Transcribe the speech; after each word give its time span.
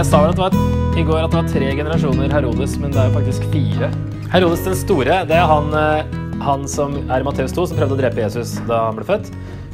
Jeg 0.00 0.06
sa 0.08 0.22
vel 0.22 0.30
at 0.32 0.38
det 0.38 0.40
var, 0.40 0.54
i 0.96 1.02
går 1.04 1.18
at 1.20 1.32
det 1.34 1.36
var 1.36 1.48
tre 1.52 1.66
generasjoner 1.76 2.30
Herodes, 2.32 2.78
men 2.80 2.88
det 2.94 3.02
er 3.02 3.10
jo 3.10 3.18
faktisk 3.18 3.42
fire. 3.52 3.90
Herodes 4.32 4.62
den 4.64 4.76
store, 4.80 5.16
det 5.28 5.34
er 5.36 5.42
han, 5.44 5.66
eh, 5.76 6.14
han 6.40 6.62
som 6.72 6.94
er 7.02 7.20
i 7.20 7.26
Matteus 7.26 7.52
2, 7.52 7.66
som 7.68 7.76
prøvde 7.76 7.98
å 7.98 8.00
drepe 8.00 8.22
Jesus 8.22 8.54
da 8.64 8.78
han 8.86 8.96
ble 8.96 9.04
født. 9.04 9.28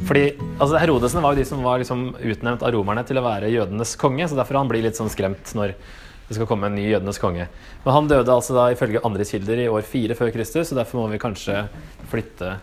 Fordi 0.09 0.25
altså 0.57 0.81
Herodesen 0.81 1.23
var 1.23 1.31
jo 1.31 1.39
de 1.39 1.45
som 1.47 1.61
var 1.63 1.79
liksom 1.79 2.01
utnevnt 2.19 2.65
av 2.67 2.75
romerne 2.75 3.05
til 3.07 3.21
å 3.21 3.23
være 3.23 3.53
jødenes 3.53 3.95
konge, 4.01 4.27
så 4.27 4.35
derfor 4.35 4.59
han 4.59 4.73
blir 4.73 4.83
litt 4.83 4.99
sånn 4.99 5.13
skremt 5.13 5.53
når 5.55 5.77
det 5.77 6.35
skal 6.35 6.49
komme 6.51 6.67
en 6.67 6.75
ny 6.75 6.89
jødenes 6.89 7.21
konge. 7.23 7.47
Men 7.85 7.95
han 7.95 8.11
døde 8.11 8.35
altså 8.35 8.57
da 8.57 8.67
ifølge 8.75 9.05
andre 9.07 9.29
kilder 9.31 9.63
i 9.63 9.69
år 9.71 9.87
fire 9.87 10.19
før 10.19 10.35
Kristus, 10.35 10.73
så 10.73 10.81
derfor 10.81 11.05
må 11.05 11.07
vi 11.13 11.21
kanskje 11.23 11.69
flytte 12.11 12.57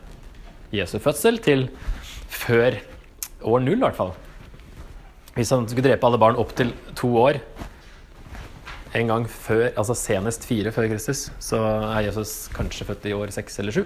Jesu 0.76 0.98
fødsel 1.00 1.40
til 1.40 1.70
før 2.28 2.76
år 3.40 3.64
null, 3.64 3.80
i 3.80 3.86
hvert 3.88 4.02
fall. 4.02 4.12
Hvis 5.34 5.50
han 5.50 5.66
skulle 5.66 5.88
drepe 5.88 6.06
alle 6.06 6.20
barn 6.22 6.38
opp 6.38 6.52
til 6.54 6.70
to 6.94 7.10
år 7.18 7.40
en 8.94 9.10
gang 9.10 9.24
før, 9.26 9.72
altså 9.72 9.96
senest 9.98 10.46
fire 10.46 10.70
før 10.70 10.86
Kristus, 10.92 11.26
så 11.42 11.58
er 11.96 12.04
Jesus 12.06 12.46
kanskje 12.54 12.86
født 12.86 13.08
i 13.10 13.14
år 13.16 13.32
seks 13.34 13.58
eller 13.58 13.74
sju. 13.74 13.82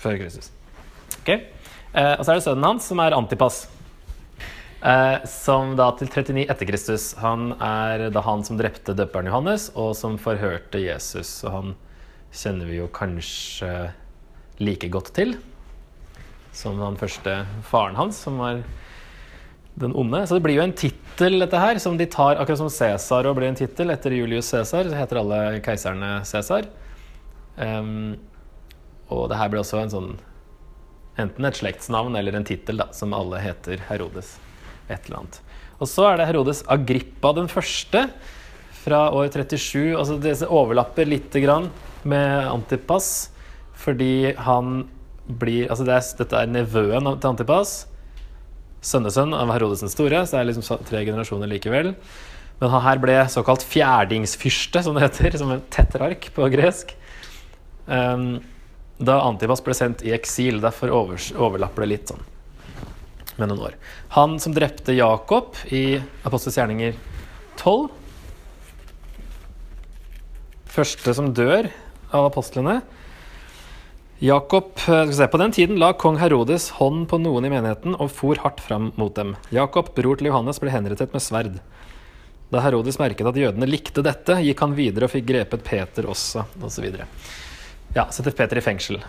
Før 0.00 0.16
Kristus. 0.22 0.48
Ok, 1.20 1.28
eh, 1.28 2.14
Og 2.16 2.24
så 2.24 2.32
er 2.32 2.40
det 2.40 2.46
sønnen 2.46 2.64
hans, 2.64 2.88
som 2.88 3.00
er 3.04 3.16
Antipas. 3.16 3.66
Eh, 4.82 5.24
som 5.28 5.76
da 5.76 5.90
til 5.96 6.08
39 6.08 6.48
etter 6.48 6.66
Kristus. 6.68 7.14
Han 7.20 7.52
er 7.60 8.10
da 8.10 8.20
han 8.20 8.44
som 8.44 8.56
drepte 8.56 8.96
døperen 8.96 9.28
Johannes, 9.28 9.70
og 9.76 9.94
som 9.96 10.16
forhørte 10.16 10.80
Jesus. 10.80 11.44
Og 11.44 11.52
han 11.52 11.74
kjenner 12.32 12.64
vi 12.64 12.80
jo 12.80 12.88
kanskje 12.88 13.92
like 14.60 14.88
godt 14.88 15.12
til 15.12 15.36
som 16.54 16.78
den 16.78 16.98
første 16.98 17.40
faren 17.66 17.98
hans, 17.98 18.20
som 18.24 18.38
var 18.38 18.62
den 19.74 19.94
onde. 19.98 20.22
Så 20.26 20.38
det 20.38 20.44
blir 20.44 20.58
jo 20.58 20.64
en 20.64 20.76
tittel, 20.76 21.40
dette 21.42 21.58
her, 21.58 21.80
som 21.82 21.98
de 21.98 22.06
tar 22.10 22.38
akkurat 22.38 22.60
som 22.62 22.70
Cæsar 22.70 23.26
og 23.26 23.38
blir 23.38 23.50
en 23.50 23.58
tittel. 23.58 23.90
Etter 23.90 24.14
Julius 24.14 24.52
Cæsar 24.52 24.86
så 24.86 24.98
heter 24.98 25.20
alle 25.20 25.40
keiserne 25.64 26.12
Cæsar. 26.28 26.68
Um, 27.56 28.14
og 29.12 29.28
det 29.30 29.38
her 29.38 29.50
blir 29.50 29.62
også 29.62 29.82
en 29.82 29.92
sånn 29.92 30.14
enten 31.20 31.46
et 31.46 31.58
slektsnavn 31.58 32.16
eller 32.18 32.34
en 32.38 32.46
tittel, 32.46 32.82
som 32.94 33.14
alle 33.14 33.42
heter 33.42 33.82
Herodes. 33.90 34.36
Et 34.88 34.98
eller 35.06 35.22
annet. 35.22 35.42
Og 35.82 35.90
så 35.90 36.08
er 36.08 36.18
det 36.18 36.30
Herodes 36.30 36.62
Agrippa 36.70 37.34
den 37.36 37.50
første 37.50 38.06
fra 38.84 39.06
år 39.14 39.30
37. 39.32 39.94
Altså 39.96 40.18
disse 40.22 40.48
overlapper 40.50 41.08
lite 41.08 41.42
grann 41.42 41.70
med 42.06 42.48
Antipas 42.50 43.30
fordi 43.84 44.34
han 44.38 44.84
blir 45.26 45.70
altså 45.70 45.86
det 45.86 45.96
er, 45.96 46.06
Dette 46.20 46.40
er 46.40 46.52
nevøen 46.52 47.08
til 47.16 47.30
Antipas. 47.30 47.74
Sønnesønn 48.84 49.32
av 49.36 49.52
Herodes 49.54 49.80
den 49.80 49.92
store, 49.92 50.24
så 50.24 50.36
det 50.36 50.40
er 50.42 50.48
liksom 50.50 50.84
tre 50.84 51.04
generasjoner 51.06 51.48
likevel. 51.48 51.94
Men 52.60 52.70
han 52.70 52.84
her 52.84 53.00
ble 53.02 53.16
såkalt 53.32 53.64
fjerdingsfyrste, 53.66 54.84
som 54.84 54.96
det 54.96 55.06
heter, 55.06 55.38
som 55.40 55.50
en 55.54 55.64
tetrark 55.72 56.28
på 56.36 56.50
gresk. 56.52 56.92
Um, 57.86 58.42
da 59.00 59.18
Antipas 59.24 59.64
ble 59.64 59.74
sendt 59.76 60.04
i 60.06 60.12
eksil. 60.14 60.60
Derfor 60.62 60.92
overlapper 60.94 61.84
det 61.84 61.90
litt 61.90 62.12
sånn 62.12 62.22
med 63.40 63.50
noen 63.50 63.64
år. 63.70 63.76
Han 64.14 64.36
som 64.38 64.54
drepte 64.54 64.94
Jakob 64.94 65.56
i 65.74 65.98
Apostels 66.22 66.58
gjerninger 66.60 66.94
12 67.58 67.88
Første 70.74 71.14
som 71.14 71.30
dør 71.34 71.68
av 72.14 72.28
apostlene 72.28 72.80
Jakob, 74.24 74.70
eh, 74.88 75.26
På 75.26 75.36
den 75.36 75.52
tiden 75.52 75.76
la 75.76 75.92
kong 75.92 76.16
Herodes 76.16 76.70
hånd 76.78 77.02
på 77.10 77.18
noen 77.20 77.44
i 77.44 77.50
menigheten 77.52 77.92
og 78.00 78.08
for 78.08 78.38
hardt 78.40 78.62
fram 78.64 78.86
mot 78.96 79.12
dem. 79.14 79.34
Jakob, 79.52 79.90
bror 79.94 80.16
til 80.16 80.30
Johannes, 80.30 80.56
ble 80.62 80.72
henrettet 80.72 81.12
med 81.12 81.20
sverd. 81.20 81.58
Da 82.48 82.62
Herodes 82.64 82.96
merket 82.96 83.28
at 83.28 83.36
jødene 83.36 83.68
likte 83.68 84.00
dette, 84.00 84.38
gikk 84.40 84.62
han 84.64 84.72
videre 84.78 85.04
og 85.04 85.12
fikk 85.12 85.26
grepet 85.28 85.66
Peter 85.66 86.08
også, 86.08 86.46
osv. 86.56 86.86
Ja, 87.92 88.06
setter 88.08 88.32
Peter 88.32 88.56
i 88.56 88.64
fengsel. 88.64 89.02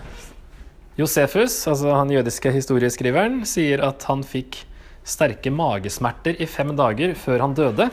Josefus, 1.00 1.62
altså 1.72 1.96
han 1.96 2.12
jødiske 2.12 2.52
historieskriveren, 2.52 3.46
sier 3.48 3.88
at 3.88 4.04
han 4.12 4.20
fikk 4.20 4.66
sterke 5.08 5.48
magesmerter 5.48 6.36
i 6.44 6.46
fem 6.46 6.76
dager 6.76 7.16
før 7.16 7.48
han 7.48 7.56
døde. 7.56 7.88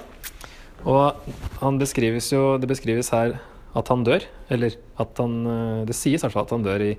Og 0.83 1.23
han 1.63 1.79
beskrives 1.79 2.33
jo, 2.35 2.57
det 2.59 2.67
beskrives 2.67 3.15
her 3.15 3.39
at 3.79 3.93
han 3.93 4.05
dør. 4.07 4.25
Eller 4.53 4.77
at 5.01 5.21
han 5.21 5.37
eh, 5.47 5.85
Det 5.89 5.97
sies 5.97 6.21
i 6.21 6.25
hvert 6.25 6.35
fall 6.35 6.49
at 6.49 6.57
han 6.57 6.67
dør 6.67 6.85
i, 6.85 6.93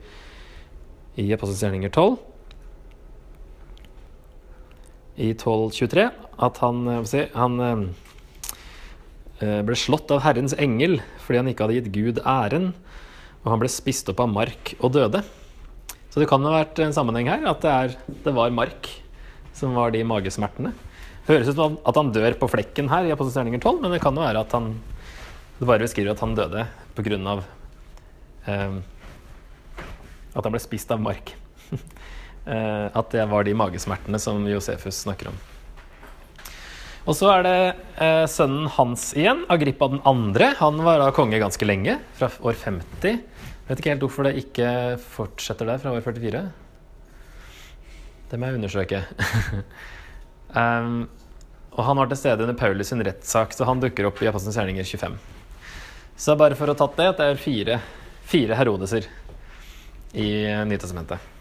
i 1.22 1.28
Apostelens 1.36 1.66
gjerninger 1.66 1.94
12. 1.94 2.18
I 5.14 5.30
1223 5.36 6.08
at 6.48 6.64
han, 6.64 6.82
eh, 6.90 7.04
si, 7.10 7.22
han 7.38 7.60
eh, 7.68 9.60
ble 9.68 9.78
slått 9.78 10.12
av 10.14 10.24
Herrens 10.26 10.56
engel 10.58 11.00
fordi 11.24 11.42
han 11.42 11.52
ikke 11.52 11.68
hadde 11.68 11.78
gitt 11.78 11.94
Gud 11.94 12.24
æren, 12.26 12.72
og 13.44 13.54
han 13.54 13.62
ble 13.62 13.70
spist 13.72 14.10
opp 14.12 14.24
av 14.24 14.32
mark 14.32 14.74
og 14.80 14.96
døde. 14.96 15.22
Så 16.14 16.22
det 16.22 16.30
kan 16.30 16.44
ha 16.46 16.60
vært 16.60 16.80
en 16.84 16.94
sammenheng 16.96 17.30
her, 17.32 17.46
at 17.50 17.62
det, 17.64 17.72
er, 17.74 18.18
det 18.26 18.34
var 18.36 18.54
mark 18.54 18.90
som 19.54 19.74
var 19.78 19.94
de 19.94 20.04
magesmertene. 20.06 20.74
Høres 21.28 21.50
ut 21.50 21.58
som 21.58 21.78
at 21.88 21.98
han 21.98 22.12
dør 22.14 22.36
på 22.40 22.50
flekken 22.52 22.90
her 22.92 23.08
i 23.08 23.14
Apostelens 23.14 23.62
12, 23.62 23.80
men 23.82 23.94
det 23.96 24.02
kan 24.04 24.18
jo 24.18 24.26
være 24.26 24.44
at 24.44 24.54
han 24.58 24.74
det 25.64 25.70
bare 25.72 25.86
beskriver 25.86 26.12
at 26.12 26.24
han 26.24 26.36
døde 26.36 26.66
pga. 26.98 27.38
Eh, 28.52 28.76
at 30.34 30.44
han 30.44 30.54
ble 30.54 30.62
spist 30.62 30.92
av 30.92 31.02
mark. 31.02 31.34
eh, 32.52 32.88
at 32.92 33.16
det 33.16 33.26
var 33.32 33.48
de 33.48 33.56
magesmertene 33.56 34.20
som 34.20 34.44
Josefus 34.50 35.06
snakker 35.06 35.32
om. 35.32 35.42
Og 37.04 37.18
så 37.20 37.30
er 37.34 37.44
det 37.44 37.58
eh, 38.00 38.24
sønnen 38.32 38.70
hans 38.78 39.10
igjen, 39.20 39.44
Agrippa 39.52 39.90
den 39.92 40.04
andre. 40.08 40.54
Han 40.62 40.80
var 40.86 41.02
da 41.02 41.12
konge 41.16 41.40
ganske 41.42 41.68
lenge, 41.68 41.98
fra 42.20 42.32
år 42.44 42.56
50. 42.60 43.20
Vet 43.68 43.80
ikke 43.80 43.92
helt 43.94 44.04
hvorfor 44.04 44.28
det 44.28 44.38
ikke 44.40 44.70
fortsetter 45.00 45.68
der 45.68 45.82
fra 45.84 45.96
år 45.96 46.04
44. 46.04 46.46
Det 48.32 48.40
må 48.40 48.50
jeg 48.50 48.60
undersøke. 48.60 49.04
um, 50.56 51.06
og 51.76 51.86
han 51.88 52.00
var 52.00 52.12
til 52.12 52.20
stede 52.20 52.48
under 52.48 52.58
Paulus 52.58 52.92
sin 52.92 53.04
rettssak, 53.04 53.56
så 53.56 53.68
han 53.68 53.84
dukker 53.84 54.08
opp 54.10 54.24
i 54.24 54.32
Apostelens 54.32 54.60
gjerninger 54.60 54.88
25. 54.88 55.33
Så 56.16 56.36
bare 56.38 56.58
for 56.58 56.70
å 56.70 56.76
ha 56.76 56.80
tatt 56.84 56.98
det, 57.00 57.10
at 57.10 57.22
det 57.22 57.30
er 57.32 57.42
fire, 57.42 57.80
fire 58.30 58.58
Herodeser 58.58 59.08
i 60.14 60.30
Nytestamentet. 60.70 61.32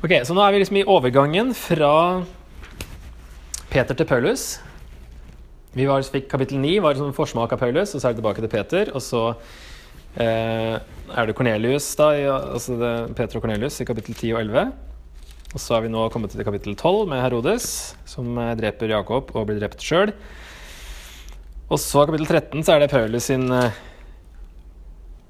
Ok, 0.00 0.14
Så 0.24 0.34
nå 0.34 0.42
er 0.42 0.54
vi 0.54 0.62
liksom 0.62 0.80
i 0.80 0.88
overgangen 0.88 1.52
fra 1.54 2.24
Peter 3.70 3.94
til 3.94 4.08
Paulus. 4.08 4.44
Vi 5.76 5.84
var, 5.86 6.02
fikk 6.02 6.26
kapittel 6.32 6.58
9, 6.58 6.78
var 6.82 6.96
liksom 6.96 7.12
forsmak 7.14 7.52
av 7.54 7.60
Paulus, 7.60 7.92
og 7.94 8.00
så 8.00 8.08
er 8.08 8.14
det 8.14 8.22
tilbake 8.22 8.42
til 8.42 8.50
Peter. 8.50 8.90
Og 8.96 9.04
så 9.04 9.20
eh, 10.16 10.80
er 10.80 11.28
det 11.28 11.36
Cornelius, 11.38 11.92
da, 12.00 12.08
i, 12.16 12.24
altså 12.26 12.78
det, 12.80 12.94
Peter 13.18 13.38
og 13.38 13.44
Cornelius 13.44 13.78
i 13.78 13.86
kapittel 13.86 14.16
10 14.16 14.32
og 14.32 14.40
11. 14.40 14.72
Og 15.50 15.62
så 15.62 15.76
er 15.76 15.84
vi 15.84 15.92
nå 15.92 16.08
kommet 16.10 16.34
til 16.34 16.48
kapittel 16.48 16.74
12 16.74 17.04
med 17.12 17.22
Herodes, 17.22 17.68
som 18.08 18.34
eh, 18.40 18.56
dreper 18.58 18.90
Jakob 18.96 19.30
og 19.36 19.46
blir 19.46 19.60
drept 19.62 19.84
sjøl. 19.84 20.16
Og 21.70 21.78
så 21.78 22.02
kapittel 22.02 22.26
13 22.26 22.64
så 22.66 22.74
er 22.74 22.82
det 22.82 22.90
Paulus 22.90 23.28
sin 23.30 23.46
uh, 23.54 23.70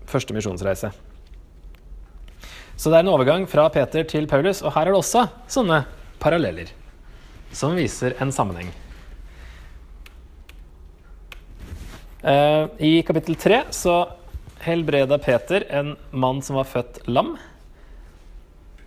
første 0.08 0.32
misjonsreise. 0.32 0.88
Så 2.80 2.88
det 2.88 2.96
er 2.96 3.04
en 3.04 3.12
overgang 3.12 3.44
fra 3.50 3.66
Peter 3.68 4.06
til 4.08 4.24
Paulus, 4.28 4.62
og 4.64 4.72
her 4.72 4.88
er 4.88 4.94
det 4.94 5.02
også 5.02 5.26
sånne 5.52 5.82
paralleller 6.20 6.72
som 7.52 7.76
viser 7.76 8.16
en 8.22 8.32
sammenheng. 8.32 8.70
Uh, 12.24 12.72
I 12.80 13.02
kapittel 13.04 13.36
3 13.36 13.60
så 13.76 13.98
helbreda 14.64 15.20
Peter 15.20 15.68
en 15.76 15.92
mann 16.12 16.40
som 16.44 16.56
var 16.56 16.68
født 16.72 17.02
lam. 17.08 17.34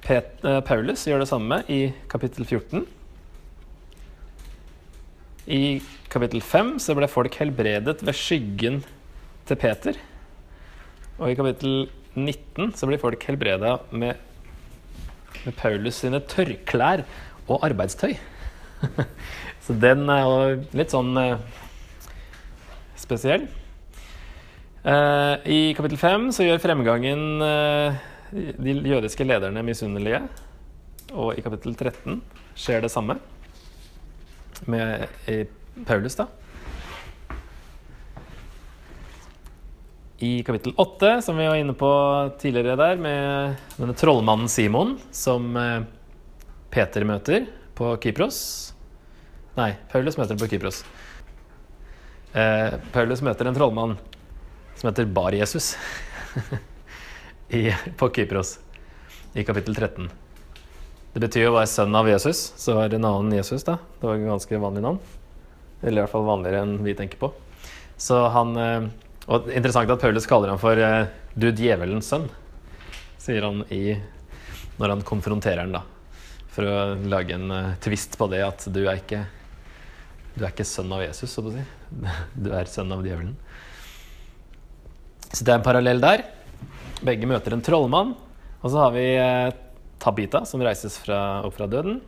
Uh, 0.10 0.60
Paulus 0.66 1.06
gjør 1.06 1.22
det 1.22 1.30
samme 1.30 1.62
i 1.69 1.83
kapittel 2.10 2.50
14. 2.50 2.88
I 5.44 5.81
kapittel 6.07 6.40
5 6.40 6.78
så 6.80 6.94
ble 6.95 7.10
folk 7.12 7.34
helbredet 7.36 7.98
ved 8.00 8.16
skyggen 8.16 8.78
til 9.48 9.60
Peter. 9.60 9.98
Og 11.19 11.31
i 11.31 11.36
kapittel 11.36 11.90
19 12.16 12.72
så 12.78 12.88
blir 12.88 13.01
folk 13.01 13.25
helbreda 13.28 13.75
med, 13.92 14.16
med 15.44 15.57
Paulus 15.60 16.00
sine 16.00 16.22
tørrklær 16.31 17.04
og 17.50 17.66
arbeidstøy. 17.68 18.16
så 19.66 19.75
den 19.84 20.07
er 20.12 20.24
jo 20.24 20.80
litt 20.80 20.95
sånn 20.95 21.12
eh, 21.19 21.44
spesiell. 23.04 23.44
Eh, 24.88 25.36
I 25.44 25.60
kapittel 25.75 26.00
5 26.00 26.31
så 26.40 26.48
gjør 26.48 26.63
fremgangen 26.63 27.44
eh, 27.44 28.00
de 28.31 28.80
jødiske 28.94 29.28
lederne 29.28 29.68
misunnelige. 29.68 30.24
Og 31.12 31.36
i 31.36 31.44
kapittel 31.44 31.75
13 31.75 32.22
skjer 32.56 32.88
det 32.88 32.95
samme 32.95 33.19
med 34.69 35.07
Paulus, 35.86 36.15
da. 36.15 36.27
I 40.24 40.44
kapittel 40.44 40.74
8, 40.77 41.21
som 41.21 41.38
vi 41.38 41.48
var 41.48 41.56
inne 41.60 41.74
på 41.75 41.89
tidligere 42.39 42.77
der, 42.80 42.95
med 42.95 43.56
denne 43.75 43.95
trollmannen 43.98 44.48
Simon, 44.48 44.95
som 45.12 45.57
eh, 45.60 45.83
Peter 46.71 47.04
møter 47.04 47.50
på 47.75 47.89
Kypros. 48.00 48.39
Nei, 49.57 49.74
Paulus 49.92 50.15
møter 50.18 50.39
på 50.39 50.48
Kypros. 50.54 50.83
Eh, 52.33 52.80
Paulus 52.95 53.21
møter 53.25 53.50
en 53.50 53.57
trollmann 53.57 53.98
som 54.80 54.89
heter 54.89 55.12
Bar-Jesus 55.12 55.74
på 58.00 58.09
Kypros 58.16 58.57
i 59.33 59.44
kapittel 59.44 59.75
13. 59.75 60.07
Det 61.13 61.21
betyr 61.21 61.50
å 61.50 61.56
være 61.56 61.69
sønn 61.69 61.95
av 61.95 62.10
Jesus, 62.10 62.42
så 62.57 62.77
var 62.77 62.89
det 62.89 62.98
en 62.98 63.10
annen 63.10 63.36
Jesus, 63.38 63.65
da. 63.68 63.77
Det 64.00 64.07
var 64.07 64.18
et 64.18 64.25
ganske 64.25 64.62
vanlig 64.63 64.81
navn. 64.86 65.00
Eller 65.83 66.00
i 66.00 66.04
hvert 66.04 66.13
fall 66.13 66.25
vanligere 66.25 66.63
enn 66.65 66.77
vi 66.86 66.95
tenker 66.98 67.21
på. 67.21 67.30
Så 68.01 68.18
han 68.33 68.56
eh, 68.57 68.88
Og 69.31 69.45
interessant 69.54 69.92
at 69.94 70.01
Paulus 70.01 70.25
kaller 70.27 70.51
ham 70.51 70.60
for 70.60 70.75
eh, 70.75 71.06
'du 71.33 71.51
djevelens 71.56 72.10
sønn', 72.12 72.27
sier 73.21 73.45
han 73.45 73.62
i 73.71 73.95
når 74.81 74.89
han 74.89 75.06
konfronterer 75.07 75.63
ham. 75.63 75.86
For 76.51 76.68
å 76.68 76.95
lage 77.07 77.38
en 77.38 77.77
tvist 77.81 78.18
på 78.18 78.27
det 78.30 78.42
at 78.44 78.66
du 78.74 78.83
er 78.83 79.00
ikke 79.00 79.24
du 80.33 80.42
er 80.42 80.50
ikke 80.50 80.66
sønn 80.66 80.92
av 80.94 81.04
Jesus, 81.04 81.30
så 81.30 81.44
å 81.45 81.54
si. 81.54 81.63
Du 82.44 82.50
er 82.56 82.69
sønn 82.69 82.92
av 82.94 83.04
djevelen. 83.06 83.36
Så 85.30 85.45
det 85.45 85.54
er 85.54 85.59
en 85.59 85.66
parallell 85.66 86.01
der. 86.01 86.25
Begge 87.06 87.30
møter 87.30 87.54
en 87.54 87.62
trollmann. 87.66 88.16
Og 88.63 88.71
så 88.71 88.81
har 88.81 88.94
vi 88.95 89.06
eh, 89.19 89.54
Tabita, 90.01 90.44
som 90.50 90.63
reises 90.63 90.98
fra, 91.01 91.44
opp 91.45 91.57
fra 91.57 91.68
døden, 91.69 92.01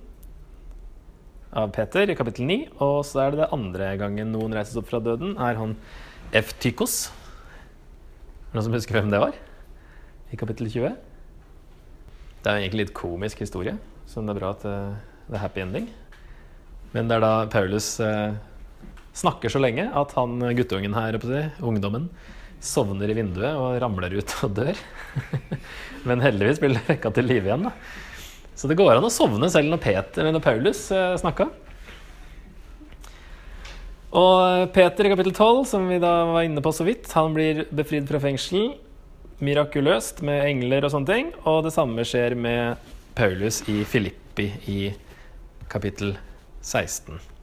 av 1.55 1.71
Peter 1.75 2.09
i 2.11 2.15
kapittel 2.17 2.47
9. 2.49 2.57
Og 2.83 2.99
så 3.07 3.23
er 3.23 3.33
det 3.33 3.43
det 3.43 3.51
andre 3.55 3.91
gangen 3.99 4.33
noen 4.35 4.55
reises 4.55 4.77
opp 4.79 4.89
fra 4.89 5.01
døden, 5.03 5.35
er 5.39 5.59
han 5.59 5.75
Eftykos. 6.35 6.95
Er 7.07 8.49
det 8.49 8.57
noen 8.57 8.67
som 8.67 8.75
husker 8.75 8.97
hvem 8.97 9.11
det 9.13 9.21
var? 9.21 9.37
I 10.33 10.39
kapittel 10.39 10.67
20. 10.71 10.95
Det 12.43 12.51
er 12.51 12.61
egentlig 12.61 12.85
litt 12.85 12.97
komisk 12.97 13.41
historie, 13.41 13.77
så 14.09 14.21
det 14.21 14.35
er 14.35 14.39
bra 14.39 14.51
at 14.53 14.65
eh, 14.69 14.97
det 15.29 15.37
er 15.37 15.41
happy 15.41 15.63
ending. 15.63 15.87
Men 16.93 17.09
det 17.09 17.17
er 17.17 17.23
da 17.23 17.33
Paulus 17.51 17.95
eh, 18.03 18.35
snakker 19.15 19.51
så 19.51 19.61
lenge 19.63 19.87
at 19.87 20.13
han 20.17 20.43
guttungen 20.57 20.93
her, 20.97 21.17
ungdommen, 21.63 22.09
sovner 22.63 23.11
i 23.11 23.17
vinduet 23.17 23.57
og 23.59 23.77
ramler 23.81 24.15
ut 24.17 24.33
og 24.45 24.55
dør. 24.57 24.79
Men 26.07 26.23
heldigvis 26.23 26.61
blir 26.61 26.75
det 26.75 26.83
vekka 26.87 27.11
til 27.15 27.29
live 27.29 27.49
igjen. 27.49 27.67
da. 27.67 27.73
Så 28.55 28.69
det 28.71 28.77
går 28.79 28.95
an 28.95 29.07
å 29.07 29.11
sovne 29.11 29.49
selv 29.51 29.71
når, 29.73 29.81
Peter, 29.83 30.29
når 30.31 30.43
Paulus 30.43 30.85
eh, 30.95 31.15
snakka. 31.19 31.49
Og 34.15 34.69
Peter 34.75 35.07
i 35.07 35.11
kapittel 35.11 35.33
12, 35.35 35.65
som 35.73 35.89
vi 35.91 35.99
da 35.99 36.13
var 36.31 36.47
inne 36.47 36.63
på 36.63 36.71
så 36.71 36.85
vidt, 36.87 37.09
han 37.17 37.35
blir 37.35 37.65
befridd 37.75 38.07
fra 38.07 38.21
fengsel 38.23 38.69
mirakuløst 39.43 40.21
med 40.23 40.45
engler 40.47 40.87
og 40.87 40.93
sånne 40.93 41.11
ting. 41.11 41.33
Og 41.43 41.65
det 41.67 41.75
samme 41.75 42.07
skjer 42.07 42.37
med 42.39 42.93
Paulus 43.17 43.59
i 43.71 43.81
Filippi 43.83 44.53
i 44.71 44.79
kapittel 45.67 46.15
12. 46.15 46.31
16. 46.65 47.34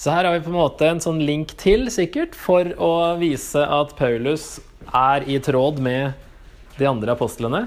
Så 0.00 0.08
her 0.14 0.24
har 0.24 0.32
vi 0.32 0.44
på 0.46 0.48
en 0.48 0.56
måte 0.56 0.86
en 0.88 1.00
sånn 1.04 1.18
link 1.20 1.50
til, 1.60 1.90
sikkert, 1.92 2.32
for 2.32 2.64
å 2.80 2.92
vise 3.20 3.60
at 3.60 3.90
Paulus 3.98 4.54
er 4.96 5.26
i 5.28 5.34
tråd 5.44 5.82
med 5.84 6.14
de 6.78 6.86
andre 6.88 7.12
apostlene. 7.12 7.66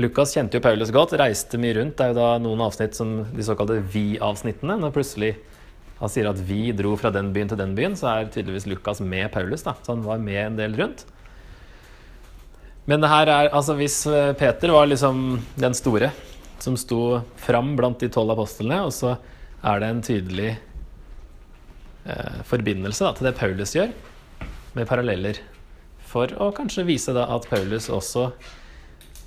Lukas 0.00 0.32
kjente 0.32 0.56
jo 0.56 0.64
Paulus 0.64 0.88
godt, 0.94 1.12
reiste 1.20 1.60
mye 1.60 1.74
rundt. 1.76 1.98
Det 1.98 2.06
er 2.06 2.14
jo 2.14 2.16
da 2.16 2.28
noen 2.40 2.62
avsnitt 2.64 2.96
som 2.96 3.10
de 3.28 3.44
såkalte 3.44 3.76
vi-avsnittene. 3.92 4.78
Når 4.80 4.94
plutselig 4.94 5.34
han 5.98 6.14
sier 6.14 6.30
at 6.30 6.40
vi 6.48 6.72
dro 6.78 6.94
fra 6.96 7.12
den 7.12 7.28
byen 7.36 7.52
til 7.52 7.60
den 7.60 7.76
byen, 7.76 7.98
så 8.00 8.08
er 8.14 8.30
tydeligvis 8.32 8.70
Lukas 8.72 9.04
med 9.04 9.28
Paulus. 9.36 9.66
da, 9.68 9.76
Så 9.84 9.92
han 9.92 10.06
var 10.06 10.16
med 10.16 10.40
en 10.46 10.56
del 10.56 10.78
rundt. 10.80 11.04
Men 12.88 13.04
det 13.04 13.12
her 13.12 13.28
er, 13.28 13.52
altså 13.52 13.76
hvis 13.76 14.00
Peter 14.40 14.72
var 14.72 14.88
liksom 14.88 15.42
den 15.60 15.76
store 15.76 16.08
som 16.56 16.80
sto 16.80 17.20
fram 17.36 17.76
blant 17.76 18.00
de 18.00 18.08
tolv 18.08 18.32
apostlene, 18.32 18.80
og 18.88 18.96
så 18.96 19.12
er 19.62 19.82
det 19.82 19.88
en 19.88 20.02
tydelig 20.02 20.50
eh, 22.04 22.40
forbindelse 22.48 23.06
da, 23.06 23.12
til 23.16 23.28
det 23.28 23.36
Paulus 23.38 23.74
gjør, 23.76 23.92
med 24.76 24.88
paralleller. 24.88 25.38
For 26.12 26.32
å 26.42 26.50
kanskje 26.56 26.86
vise 26.88 27.14
da 27.16 27.28
at 27.32 27.46
Paulus 27.48 27.88
også 27.92 28.32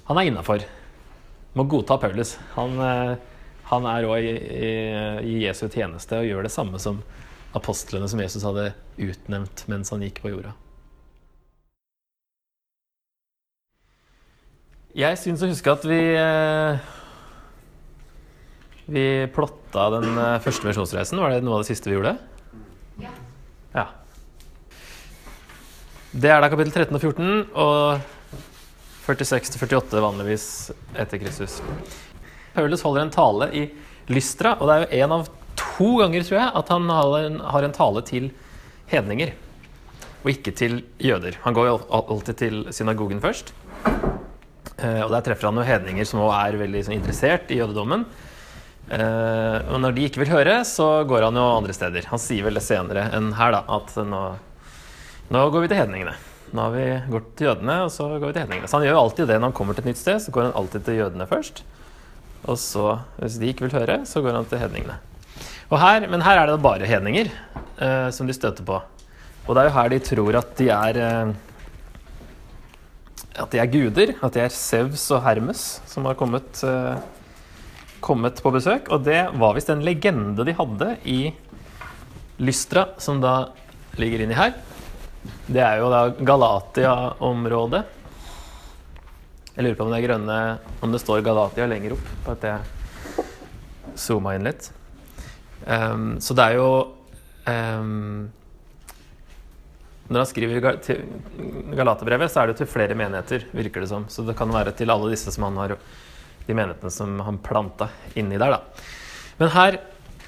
Han 0.06 0.20
er 0.22 0.28
innafor. 0.30 0.62
Må 1.58 1.64
godta 1.66 1.96
Paulus. 1.98 2.36
Han, 2.54 2.76
eh, 2.78 3.16
han 3.72 3.88
er 3.90 4.06
òg 4.06 4.22
i, 4.22 4.36
i, 4.36 4.74
i, 5.24 5.38
Jesu 5.48 5.66
tjeneste 5.66 6.20
og 6.20 6.28
gjør 6.28 6.46
det 6.46 6.54
samme 6.54 6.78
som 6.82 7.00
apostlene 7.58 8.06
som 8.12 8.22
Jesus 8.22 8.46
hadde 8.46 8.68
utnevnt 9.02 9.64
mens 9.72 9.90
han 9.90 10.04
gikk 10.06 10.22
på 10.22 10.36
jorda. 10.36 10.54
Jeg 14.96 15.18
syns 15.20 15.42
å 15.44 15.50
huske 15.50 15.74
at 15.74 15.88
vi 15.90 15.98
eh, 16.20 16.86
vi 18.86 19.28
plotta 19.34 19.90
den 19.98 20.18
eh, 20.18 20.40
første 20.44 20.68
misjonsreisen. 20.68 21.22
Var 21.22 21.36
det 21.36 21.46
noe 21.46 21.58
av 21.58 21.64
det 21.64 21.70
siste 21.72 21.90
vi 21.90 21.98
gjorde? 21.98 22.16
Ja. 23.02 23.14
ja. 23.74 23.86
Det 26.16 26.32
er 26.32 26.44
da 26.44 26.52
kapittel 26.52 26.74
13 26.74 26.96
og 26.96 27.02
14 27.02 27.32
og 27.66 28.14
46 29.06 29.58
48 29.62 30.02
vanligvis 30.02 30.46
etter 30.98 31.22
Kristus. 31.22 31.60
Paulus 32.56 32.86
holder 32.86 33.06
en 33.06 33.14
tale 33.14 33.50
i 33.54 33.66
Lystra, 34.10 34.56
og 34.60 34.70
det 34.70 34.76
er 34.76 34.86
jo 34.86 35.04
en 35.04 35.16
av 35.18 35.28
to 35.60 35.90
ganger, 36.00 36.24
tror 36.26 36.40
jeg, 36.40 36.52
at 36.62 36.72
han 36.72 36.90
har 36.94 37.68
en 37.68 37.76
tale 37.76 38.02
til 38.08 38.30
hedninger, 38.90 39.34
og 40.24 40.32
ikke 40.32 40.54
til 40.58 40.80
jøder. 41.02 41.38
Han 41.44 41.58
går 41.58 41.70
jo 41.70 41.78
alltid 41.90 42.40
til 42.40 42.62
synagogen 42.74 43.22
først. 43.22 43.52
Eh, 43.86 45.02
og 45.06 45.12
der 45.14 45.24
treffer 45.26 45.50
han 45.50 45.60
jo 45.60 45.68
hedninger 45.68 46.08
som 46.08 46.24
også 46.24 46.40
er 46.40 46.60
veldig 46.60 46.86
sånn, 46.88 46.98
interessert 46.98 47.52
i 47.54 47.60
jødedommen. 47.62 48.06
Uh, 48.86 49.66
og 49.74 49.80
når 49.82 49.96
de 49.96 50.06
ikke 50.06 50.22
vil 50.22 50.30
høre, 50.30 50.60
så 50.68 51.02
går 51.10 51.26
han 51.28 51.40
jo 51.40 51.46
andre 51.56 51.74
steder. 51.74 52.06
Han 52.12 52.22
sier 52.22 52.46
vel 52.46 52.60
det 52.60 52.66
senere 52.66 53.08
enn 53.18 53.32
her, 53.38 53.56
da, 53.56 53.64
at 53.80 53.96
nå, 54.06 54.22
nå 55.34 55.46
går 55.54 55.66
vi 55.66 55.72
til 55.72 55.82
hedningene. 55.82 56.14
Nå 56.56 56.68
har 56.68 56.76
vi 56.76 56.86
gått 57.12 57.32
til 57.36 57.50
jødene, 57.50 57.80
og 57.88 57.90
så 57.92 58.08
går 58.14 58.30
vi 58.30 58.36
til 58.36 58.46
hedningene. 58.46 58.70
Så 58.70 58.78
han 58.78 58.86
gjør 58.86 59.00
alltid 59.02 59.28
det 59.32 59.40
når 59.40 59.50
han 59.50 59.58
kommer 59.58 59.76
til 59.76 59.84
et 59.84 59.90
nytt 59.92 60.02
sted. 60.02 60.22
Så 60.24 60.34
går 60.36 60.48
han 60.48 60.58
alltid 60.60 60.86
til 60.86 61.00
jødene 61.02 61.28
først. 61.30 61.64
Og 62.46 62.60
så, 62.62 62.86
hvis 63.18 63.40
de 63.42 63.50
ikke 63.50 63.66
vil 63.66 63.76
høre, 63.80 64.04
så 64.06 64.22
går 64.22 64.38
han 64.38 64.48
til 64.50 64.62
hedningene. 64.62 65.00
Her, 65.72 66.06
men 66.08 66.22
her 66.22 66.40
er 66.40 66.48
det 66.48 66.62
bare 66.62 66.88
hedninger 66.88 67.32
eh, 67.82 68.10
som 68.14 68.30
de 68.30 68.36
støter 68.38 68.64
på. 68.68 68.78
Og 69.46 69.52
det 69.56 69.64
er 69.64 69.68
jo 69.68 69.76
her 69.76 69.92
de 69.92 70.00
tror 70.06 70.38
at 70.40 70.54
de 70.58 70.70
er 70.74 71.00
eh, 71.02 71.34
At 73.42 73.52
de 73.52 73.60
er 73.60 73.72
guder. 73.74 74.14
At 74.24 74.38
de 74.38 74.46
er 74.46 74.54
Sevs 74.54 75.10
og 75.12 75.24
Hermes 75.26 75.66
som 75.90 76.06
har 76.08 76.16
kommet 76.16 76.62
uh, 76.64 76.96
kommet 78.06 78.40
på 78.44 78.54
besøk. 78.54 78.92
Og 78.94 79.04
det 79.08 79.20
var 79.34 79.58
visst 79.58 79.72
en 79.74 79.84
legende 79.86 80.46
de 80.46 80.56
hadde 80.56 80.94
i 81.10 81.20
Lystra, 82.38 82.90
som 83.02 83.22
da 83.24 83.36
ligger 84.00 84.26
inni 84.26 84.38
her. 84.38 84.56
Det 85.48 85.62
er 85.64 85.80
jo 85.82 85.90
da 85.90 86.02
Galatia-området. 86.20 87.84
Jeg 89.56 89.64
lurer 89.64 89.78
på 89.80 89.86
om 89.86 89.94
det 89.94 90.02
er 90.02 90.04
grønne 90.10 90.38
Om 90.84 90.92
det 90.92 91.00
står 91.00 91.22
Galatia 91.24 91.66
lenger 91.70 91.94
opp. 91.96 92.08
på 92.26 92.34
at 92.34 92.44
jeg 92.44 93.96
zooma 93.96 94.36
inn 94.36 94.50
litt. 94.50 94.68
Um, 95.66 96.18
så 96.20 96.36
det 96.36 96.44
er 96.44 96.58
jo 96.60 96.68
um, 97.48 98.28
Når 100.10 100.20
han 100.20 100.28
skriver 100.30 100.60
Galaterbrevet, 101.80 102.30
så 102.30 102.44
er 102.44 102.52
det 102.52 102.60
til 102.60 102.70
flere 102.70 102.98
menigheter, 103.00 103.48
virker 103.56 103.82
det 103.82 103.90
som. 103.90 104.06
Så 104.12 104.28
det 104.28 104.36
kan 104.38 104.52
være 104.54 104.76
til 104.76 104.92
alle 104.94 105.14
disse 105.14 105.32
som 105.34 105.48
han 105.48 105.64
har 105.64 105.78
de 106.46 106.56
menighetene 106.56 106.94
som 106.94 107.20
han 107.26 107.42
planta 107.44 107.90
inni 108.16 108.40
der. 108.40 108.58
da. 108.58 108.88
Men 109.40 109.52
her 109.56 109.78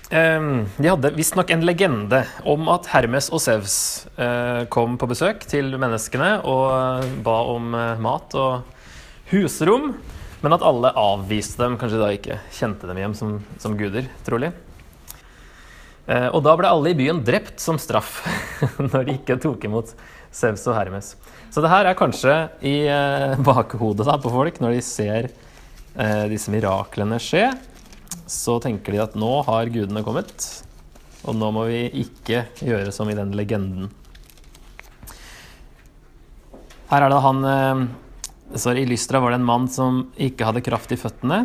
eh, 0.10 0.50
De 0.78 0.92
hadde 0.92 1.14
visstnok 1.16 1.52
en 1.54 1.66
legende 1.68 2.24
om 2.48 2.68
at 2.74 2.90
Hermes 2.94 3.30
og 3.32 3.44
Sevs 3.44 3.78
eh, 4.16 4.66
kom 4.74 4.98
på 5.00 5.10
besøk 5.10 5.46
til 5.50 5.76
menneskene 5.80 6.38
og 6.48 7.08
ba 7.26 7.40
om 7.54 7.74
eh, 7.78 8.04
mat 8.04 8.36
og 8.38 8.76
husrom, 9.32 9.92
men 10.44 10.54
at 10.54 10.64
alle 10.64 10.94
avviste 10.96 11.64
dem, 11.64 11.76
kanskje 11.82 12.00
da 12.00 12.14
ikke 12.14 12.40
kjente 12.54 12.88
dem 12.88 13.02
hjem 13.02 13.18
som, 13.18 13.38
som 13.60 13.76
guder, 13.80 14.08
trolig. 14.28 14.54
Eh, 16.08 16.30
og 16.32 16.40
da 16.46 16.54
ble 16.56 16.70
alle 16.72 16.94
i 16.94 16.98
byen 16.98 17.20
drept 17.28 17.60
som 17.60 17.80
straff 17.82 18.22
når 18.94 19.10
de 19.10 19.18
ikke 19.18 19.40
tok 19.44 19.66
imot 19.68 19.92
Sevs 20.32 20.64
og 20.70 20.78
Hermes. 20.78 21.16
Så 21.52 21.64
det 21.64 21.72
her 21.72 21.88
er 21.90 21.98
kanskje 22.00 22.36
i 22.64 22.78
eh, 22.92 23.36
bakhodet 23.44 24.08
da, 24.08 24.16
på 24.22 24.32
folk 24.32 24.62
når 24.64 24.78
de 24.78 24.86
ser 24.86 25.28
eh, 25.28 25.47
disse 26.30 26.52
miraklene 26.54 27.18
skje, 27.18 27.48
så 28.30 28.60
tenker 28.62 28.94
de 28.94 29.00
at 29.02 29.16
nå 29.18 29.32
har 29.48 29.72
gudene 29.74 30.04
kommet, 30.06 30.46
og 31.26 31.38
nå 31.40 31.50
må 31.56 31.64
vi 31.72 31.88
ikke 32.04 32.44
gjøre 32.62 32.92
som 32.94 33.10
i 33.10 33.16
den 33.18 33.34
legenden. 33.40 33.90
Her 36.88 37.04
er 37.04 37.12
det 37.12 37.24
han 37.24 37.40
eh, 37.44 37.80
sorry, 38.56 38.86
I 38.86 38.92
Lystra 38.94 39.20
var 39.20 39.34
det 39.34 39.42
en 39.42 39.48
mann 39.48 39.68
som 39.72 40.06
ikke 40.16 40.48
hadde 40.48 40.64
kraft 40.64 40.94
i 40.96 41.00
føttene. 41.00 41.42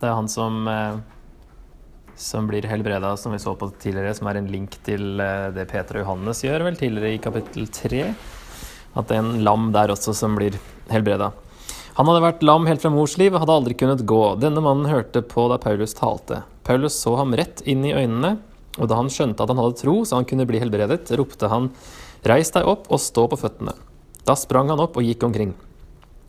Det 0.00 0.08
er 0.08 0.16
han 0.16 0.30
som, 0.32 0.62
eh, 0.68 0.96
som 2.16 2.48
blir 2.48 2.64
helbreda, 2.70 3.12
som 3.20 3.36
vi 3.36 3.42
så 3.42 3.52
på 3.58 3.68
tidligere, 3.76 4.14
som 4.16 4.30
er 4.30 4.40
en 4.40 4.48
link 4.48 4.78
til 4.86 5.20
eh, 5.20 5.50
det 5.52 5.68
Peter 5.68 6.00
og 6.00 6.06
Johannes 6.06 6.40
gjør 6.46 6.64
vel 6.70 6.80
tidligere 6.80 7.18
i 7.18 7.20
kapittel 7.22 7.68
3. 7.68 8.06
At 8.96 9.08
det 9.08 9.18
er 9.18 9.24
en 9.24 9.44
lam 9.44 9.68
der 9.76 9.92
også 9.92 10.16
som 10.16 10.36
blir 10.38 10.56
helbreda. 10.92 11.32
Han 11.98 12.08
hadde 12.08 12.24
vært 12.24 12.44
lam 12.46 12.64
helt 12.68 12.80
fra 12.80 12.92
mors 12.92 13.18
liv 13.20 13.34
og 13.34 13.42
hadde 13.42 13.56
aldri 13.58 13.76
kunnet 13.76 14.06
gå. 14.08 14.22
Denne 14.40 14.62
mannen 14.64 14.88
hørte 14.88 15.20
på 15.20 15.44
da 15.52 15.58
Paulus 15.60 15.92
talte. 15.98 16.40
Paulus 16.64 16.96
så 16.96 17.18
ham 17.18 17.34
rett 17.36 17.60
inn 17.68 17.84
i 17.84 17.92
øynene, 17.92 18.38
og 18.78 18.88
da 18.88 18.96
han 18.96 19.10
skjønte 19.12 19.44
at 19.44 19.52
han 19.52 19.60
hadde 19.60 19.76
tro 19.82 19.98
så 20.08 20.16
han 20.16 20.28
kunne 20.28 20.46
bli 20.48 20.62
helbredet, 20.62 21.12
ropte 21.20 21.50
han, 21.52 21.68
Reis 22.22 22.52
deg 22.54 22.68
opp 22.70 22.86
og 22.92 23.00
stå 23.02 23.26
på 23.28 23.38
føttene. 23.40 23.74
Da 24.22 24.36
sprang 24.38 24.68
han 24.70 24.80
opp 24.80 24.94
og 24.96 25.02
gikk 25.02 25.24
omkring. 25.26 25.56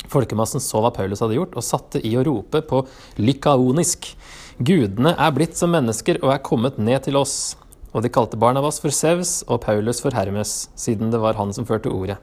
Folkemassen 0.09 0.61
så 0.61 0.81
hva 0.81 0.89
Paulus 0.93 1.21
hadde 1.21 1.37
gjort, 1.37 1.53
og 1.53 1.65
satte 1.65 2.01
i 2.01 2.15
å 2.17 2.23
rope 2.25 2.63
på 2.65 2.81
lykaonisk. 3.21 4.09
Gudene 4.57 5.13
er 5.13 5.35
blitt 5.35 5.55
som 5.57 5.71
mennesker 5.73 6.19
og 6.23 6.33
er 6.33 6.41
kommet 6.45 6.81
ned 6.81 7.05
til 7.05 7.19
oss. 7.21 7.55
Og 7.93 8.01
de 8.01 8.09
kalte 8.09 8.39
Barnabas 8.41 8.81
for 8.81 8.93
Sevs 8.93 9.43
og 9.45 9.61
Paulus 9.63 10.01
for 10.01 10.17
Hermes, 10.17 10.67
siden 10.73 11.13
det 11.13 11.21
var 11.21 11.37
han 11.37 11.53
som 11.53 11.69
førte 11.69 11.93
ordet. 11.93 12.17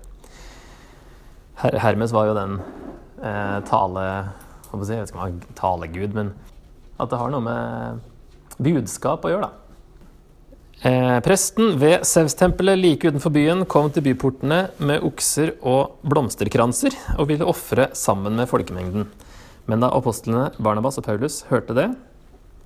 Her 1.63 1.79
Hermes 1.79 2.11
var 2.17 2.27
jo 2.27 2.35
den 2.35 2.59
eh, 3.23 3.59
tale... 3.69 4.07
Jeg 4.71 4.85
vet 4.87 5.11
ikke 5.11 5.19
om 5.19 5.23
han 5.25 5.39
er 5.41 5.57
talegud, 5.59 6.13
men 6.15 6.29
at 7.01 7.11
det 7.11 7.19
har 7.19 7.33
noe 7.33 7.43
med 7.43 8.05
budskap 8.63 9.25
å 9.27 9.33
gjøre, 9.33 9.49
da. 9.49 9.61
Eh, 10.81 11.19
presten 11.21 11.75
ved 11.77 12.07
Sevstempelet 12.09 12.79
like 12.79 13.11
utenfor 13.11 13.35
byen 13.35 13.67
kom 13.69 13.91
til 13.93 14.07
byportene 14.07 14.63
med 14.81 15.03
okser 15.05 15.53
og 15.61 15.99
blomsterkranser 16.09 16.95
og 17.19 17.27
ville 17.29 17.45
ofre 17.45 17.91
sammen 17.99 18.39
med 18.39 18.49
folkemengden. 18.49 19.05
Men 19.69 19.85
da 19.85 19.91
apostlene 19.93 20.47
Barnabas 20.57 20.97
og 20.97 21.05
Paulus 21.05 21.43
hørte 21.51 21.77
det 21.77 21.91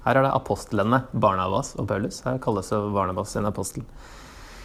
Her 0.04 0.20
er 0.20 0.28
det 0.28 0.34
apostlene 0.36 1.02
Barnabas 1.10 1.72
og 1.74 1.88
Paulus. 1.90 2.20
Her 2.22 2.38
kalles 2.38 2.70
jo 2.70 2.84
Barnabas 2.94 3.34
en 3.40 3.50
apostel. 3.50 3.82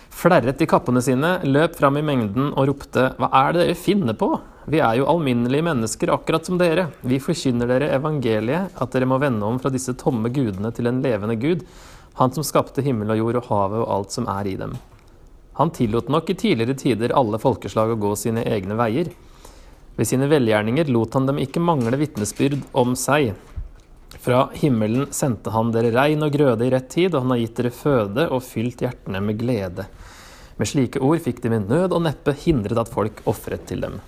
Flerret 0.10 0.62
i 0.62 0.68
kappene 0.68 1.02
sine, 1.06 1.38
løp 1.46 1.78
fram 1.80 2.00
i 2.00 2.06
mengden 2.06 2.50
og 2.54 2.72
ropte 2.72 3.12
Hva 3.20 3.30
er 3.44 3.54
det 3.54 3.68
dere 3.68 3.78
finner 3.78 4.18
på? 4.18 4.34
Vi 4.70 4.82
er 4.84 5.00
jo 5.00 5.08
alminnelige 5.10 5.66
mennesker, 5.66 6.12
akkurat 6.14 6.46
som 6.46 6.60
dere. 6.60 6.90
Vi 7.02 7.22
forkynner 7.24 7.70
dere 7.70 7.94
evangeliet, 7.96 8.76
at 8.78 8.92
dere 8.94 9.08
må 9.10 9.18
vende 9.22 9.48
om 9.48 9.58
fra 9.62 9.72
disse 9.74 9.96
tomme 9.98 10.30
gudene 10.34 10.74
til 10.76 10.90
en 10.90 11.02
levende 11.06 11.38
gud 11.40 11.64
han 12.20 12.34
som 12.36 12.44
skapte 12.44 12.84
himmel 12.84 13.14
og 13.14 13.20
jord 13.22 13.38
og 13.40 13.46
havet 13.48 13.80
og 13.80 13.92
alt 13.96 14.16
som 14.16 14.26
er 14.28 14.48
i 14.52 14.58
dem. 14.60 14.74
Han 15.60 15.72
tillot 15.76 16.10
nok 16.12 16.30
i 16.32 16.36
tidligere 16.40 16.76
tider 16.76 17.14
alle 17.16 17.40
folkeslag 17.40 17.94
å 17.94 18.00
gå 18.00 18.12
sine 18.20 18.44
egne 18.44 18.76
veier. 18.80 19.12
Ved 19.96 20.08
sine 20.08 20.28
velgjerninger 20.32 20.92
lot 20.92 21.16
han 21.16 21.30
dem 21.30 21.40
ikke 21.40 21.64
mangle 21.64 22.00
vitnesbyrd 22.00 22.58
om 22.80 22.92
seg. 23.00 23.32
Fra 24.20 24.50
himmelen 24.54 25.08
sendte 25.16 25.54
han 25.56 25.72
dere 25.72 25.94
regn 25.96 26.26
og 26.26 26.34
grøde 26.36 26.68
i 26.68 26.72
rett 26.74 26.90
tid, 26.92 27.14
og 27.14 27.24
han 27.24 27.34
har 27.36 27.42
gitt 27.44 27.60
dere 27.62 27.72
føde 27.72 28.28
og 28.28 28.44
fylt 28.44 28.84
hjertene 28.84 29.22
med 29.24 29.40
glede. 29.40 29.88
Med 30.60 30.68
slike 30.68 31.00
ord 31.00 31.22
fikk 31.24 31.40
de 31.46 31.54
med 31.54 31.70
nød 31.72 31.96
og 31.96 32.04
neppe 32.04 32.36
hindret 32.42 32.82
at 32.82 32.92
folk 32.92 33.22
ofret 33.32 33.64
til 33.70 33.86
dem. 33.86 34.00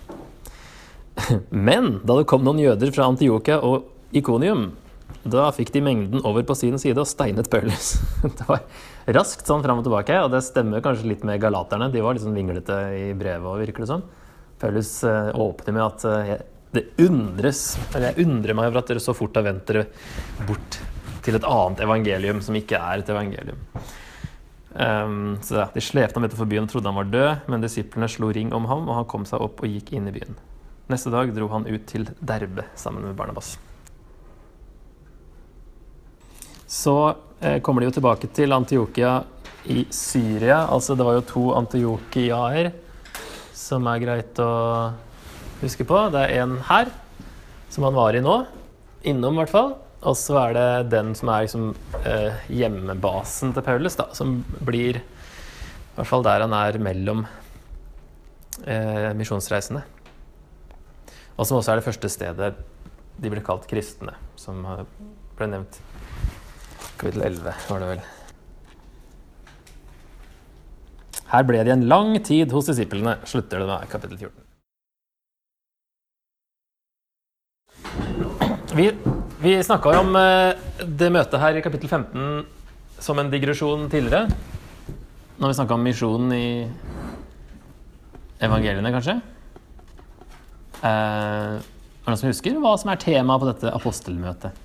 Men 1.70 2.02
da 2.04 2.20
det 2.20 2.28
kom 2.28 2.44
noen 2.44 2.60
jøder 2.60 2.92
fra 2.92 3.08
Antiokia 3.08 3.62
og 3.64 3.88
Ikonium, 4.12 4.74
da 5.24 5.48
fikk 5.56 5.72
de 5.72 5.84
mengden 5.86 6.24
over 6.28 6.44
på 6.44 6.58
sin 6.60 6.76
side 6.82 7.00
og 7.00 7.08
steinet 7.08 7.48
Paulus. 7.52 7.94
Det 8.38 8.48
var 8.48 8.66
raskt 9.16 9.48
sånn 9.48 9.64
fram 9.64 9.80
og 9.80 9.86
tilbake, 9.86 10.18
og 10.26 10.32
det 10.34 10.44
stemmer 10.46 10.84
kanskje 10.84 11.10
litt 11.10 11.24
med 11.28 11.40
galaterne. 11.42 11.92
De 11.94 12.04
var 12.04 12.16
litt 12.16 12.24
sånn 12.26 12.36
vinglete 12.38 12.78
i 12.98 13.06
brevet 13.18 13.48
òg, 13.48 13.62
virker 13.64 13.86
det 13.86 13.92
som. 13.92 14.04
Paulus 14.62 14.92
uh, 15.08 15.32
åpner 15.34 15.76
med 15.78 15.84
at 15.88 16.06
uh, 16.06 16.34
det 16.72 16.86
undres, 17.04 17.76
eller 17.92 18.12
jeg 18.12 18.26
undrer 18.26 18.56
meg 18.58 18.70
over 18.70 18.82
at 18.82 18.92
dere 18.92 19.04
så 19.04 19.16
fort 19.16 19.36
har 19.36 19.46
vendt 19.48 19.68
dere 19.68 19.88
bort 20.48 20.80
til 21.22 21.38
et 21.38 21.48
annet 21.48 21.84
evangelium 21.86 22.40
som 22.44 22.56
ikke 22.58 22.80
er 22.80 23.02
et 23.02 23.12
evangelium. 23.12 23.60
Um, 24.72 25.36
så 25.44 25.58
ja, 25.58 25.66
De 25.74 25.84
slepte 25.84 26.16
ham 26.16 26.26
utenfor 26.26 26.48
byen 26.48 26.64
og 26.64 26.72
trodde 26.72 26.88
han 26.88 27.00
var 27.02 27.12
død, 27.12 27.50
men 27.52 27.66
disiplene 27.66 28.08
slo 28.10 28.32
ring 28.32 28.54
om 28.56 28.70
ham, 28.72 28.88
og 28.88 29.02
han 29.02 29.10
kom 29.12 29.28
seg 29.28 29.44
opp 29.44 29.60
og 29.62 29.74
gikk 29.74 29.92
inn 29.98 30.08
i 30.08 30.16
byen. 30.16 30.40
Neste 30.92 31.12
dag 31.12 31.34
dro 31.36 31.50
han 31.52 31.68
ut 31.68 31.84
til 31.88 32.08
Derbe 32.20 32.66
sammen 32.80 33.04
med 33.06 33.20
Barnabas. 33.20 33.58
Så 36.72 36.96
eh, 37.44 37.60
kommer 37.60 37.84
de 37.84 37.90
jo 37.90 37.98
tilbake 38.00 38.32
til 38.32 38.56
Antiokia 38.56 39.18
i 39.72 39.84
Syria. 39.92 40.64
Altså 40.72 40.96
det 40.96 41.04
var 41.04 41.20
jo 41.20 41.28
to 41.28 41.44
Antiokiaer 41.60 42.72
som 43.56 43.88
er 43.92 44.04
greit 44.04 44.40
å 44.40 44.52
huske 45.62 45.86
på. 45.88 46.00
Det 46.14 46.26
er 46.26 46.42
en 46.42 46.58
her, 46.68 46.92
som 47.72 47.86
han 47.88 47.98
var 47.98 48.18
i 48.18 48.24
nå. 48.24 48.42
Innom, 49.08 49.38
i 49.38 49.44
hvert 49.44 49.54
fall. 49.54 49.74
Og 50.02 50.18
så 50.18 50.38
er 50.48 50.56
det 50.58 50.92
den 50.96 51.14
som 51.18 51.30
er 51.30 51.46
liksom 51.46 51.72
eh, 52.02 52.42
hjemmebasen 52.50 53.54
til 53.54 53.66
Paulus, 53.66 53.98
da, 54.00 54.08
som 54.18 54.40
blir 54.66 54.98
I 54.98 55.04
hvert 56.00 56.10
fall 56.10 56.26
der 56.26 56.42
han 56.42 56.56
er 56.58 56.80
mellom 56.82 57.26
eh, 58.66 59.12
misjonsreisende. 59.18 59.84
Og 61.38 61.46
som 61.46 61.60
også 61.60 61.74
er 61.74 61.82
det 61.82 61.86
første 61.86 62.10
stedet 62.10 62.54
de 63.22 63.30
ble 63.30 63.44
kalt 63.46 63.68
kristne, 63.70 64.16
som 64.40 64.64
ble 65.38 65.52
nevnt 65.52 65.78
Kapittel 67.02 67.24
11 67.26 67.54
var 67.70 67.82
det 67.82 67.88
vel. 67.90 68.02
Her 71.32 71.46
ble 71.48 71.64
de 71.66 71.74
en 71.74 71.88
lang 71.90 72.14
tid 72.22 72.52
hos 72.54 72.68
disiplene, 72.70 73.16
slutter 73.26 73.64
det 73.64 73.70
med 73.70 73.90
kapittel 73.90 74.20
14. 74.20 74.41
Vi, 78.76 78.92
vi 79.42 79.64
snakka 79.64 80.00
om 80.00 80.16
eh, 80.16 80.54
det 80.88 81.10
møtet 81.12 81.42
her 81.42 81.58
i 81.60 81.64
kapittel 81.64 81.90
15 81.92 82.46
som 83.04 83.20
en 83.20 83.32
digresjon 83.32 83.90
tidligere. 83.92 84.30
Når 85.42 85.52
vi 85.52 85.58
snakka 85.58 85.76
om 85.76 85.84
misjonen 85.84 86.32
i 86.32 86.46
evangeliene, 88.40 88.94
kanskje. 88.96 89.18
Eh, 90.80 90.88
er 90.88 91.60
det 91.60 92.14
noen 92.14 92.22
som 92.22 92.32
husker 92.32 92.62
hva 92.64 92.72
som 92.80 92.94
er 92.94 93.02
temaet 93.02 93.44
på 93.44 93.50
dette 93.50 93.74
apostelmøtet? 93.76 94.56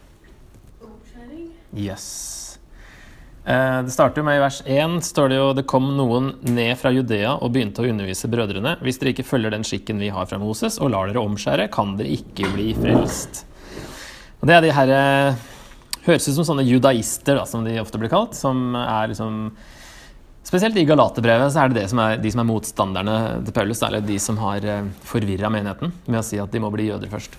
Yes. 1.74 2.06
Eh, 3.42 3.80
det 3.88 3.96
starter 3.96 4.22
jo 4.22 4.28
med 4.28 4.38
I 4.38 4.44
vers 4.44 4.60
1 4.62 4.96
står 5.08 5.34
det 5.34 5.40
jo 5.40 5.50
det 5.58 5.66
kom 5.66 5.90
noen 5.98 6.30
ned 6.46 6.78
fra 6.78 6.94
Judea 6.94 7.34
og 7.40 7.50
begynte 7.58 7.82
å 7.82 7.90
undervise 7.90 8.30
brødrene. 8.30 8.78
Hvis 8.86 9.02
dere 9.02 9.16
ikke 9.16 9.26
følger 9.26 9.58
den 9.58 9.66
skikken 9.66 9.98
vi 9.98 10.14
har 10.14 10.30
fra 10.30 10.38
Moses, 10.38 10.78
og 10.78 10.94
lar 10.94 11.10
dere 11.10 11.26
omskjære, 11.26 11.66
kan 11.74 11.98
dere 11.98 12.14
ikke 12.20 12.54
bli 12.54 12.70
frelst. 12.78 13.42
Og 14.40 14.48
Det 14.48 14.56
er 14.56 14.64
de 14.64 14.74
her 14.76 14.92
eh, 14.94 15.44
Høres 16.06 16.28
ut 16.28 16.36
som 16.36 16.46
sånne 16.46 16.62
judaister, 16.62 17.34
da, 17.34 17.42
som 17.50 17.64
de 17.66 17.80
ofte 17.82 17.98
blir 17.98 18.12
kalt. 18.12 18.36
Som 18.38 18.76
er 18.78 19.10
liksom 19.10 19.50
Spesielt 20.46 20.76
i 20.78 20.84
Galaterbrevet 20.86 21.50
så 21.50 21.64
er 21.64 21.72
det, 21.72 21.80
det 21.80 21.88
som 21.90 21.98
er, 21.98 22.20
de 22.22 22.30
som 22.30 22.38
er 22.38 22.46
motstanderne 22.46 23.14
til 23.42 23.54
Paulus, 23.56 23.80
eller 23.82 24.04
de 24.06 24.18
som 24.22 24.36
har 24.38 24.62
eh, 24.62 24.84
forvirra 25.02 25.50
menigheten 25.50 25.90
med 26.06 26.20
å 26.20 26.26
si 26.26 26.38
at 26.38 26.52
de 26.52 26.60
må 26.62 26.70
bli 26.70 26.86
jøder 26.86 27.10
først. 27.10 27.34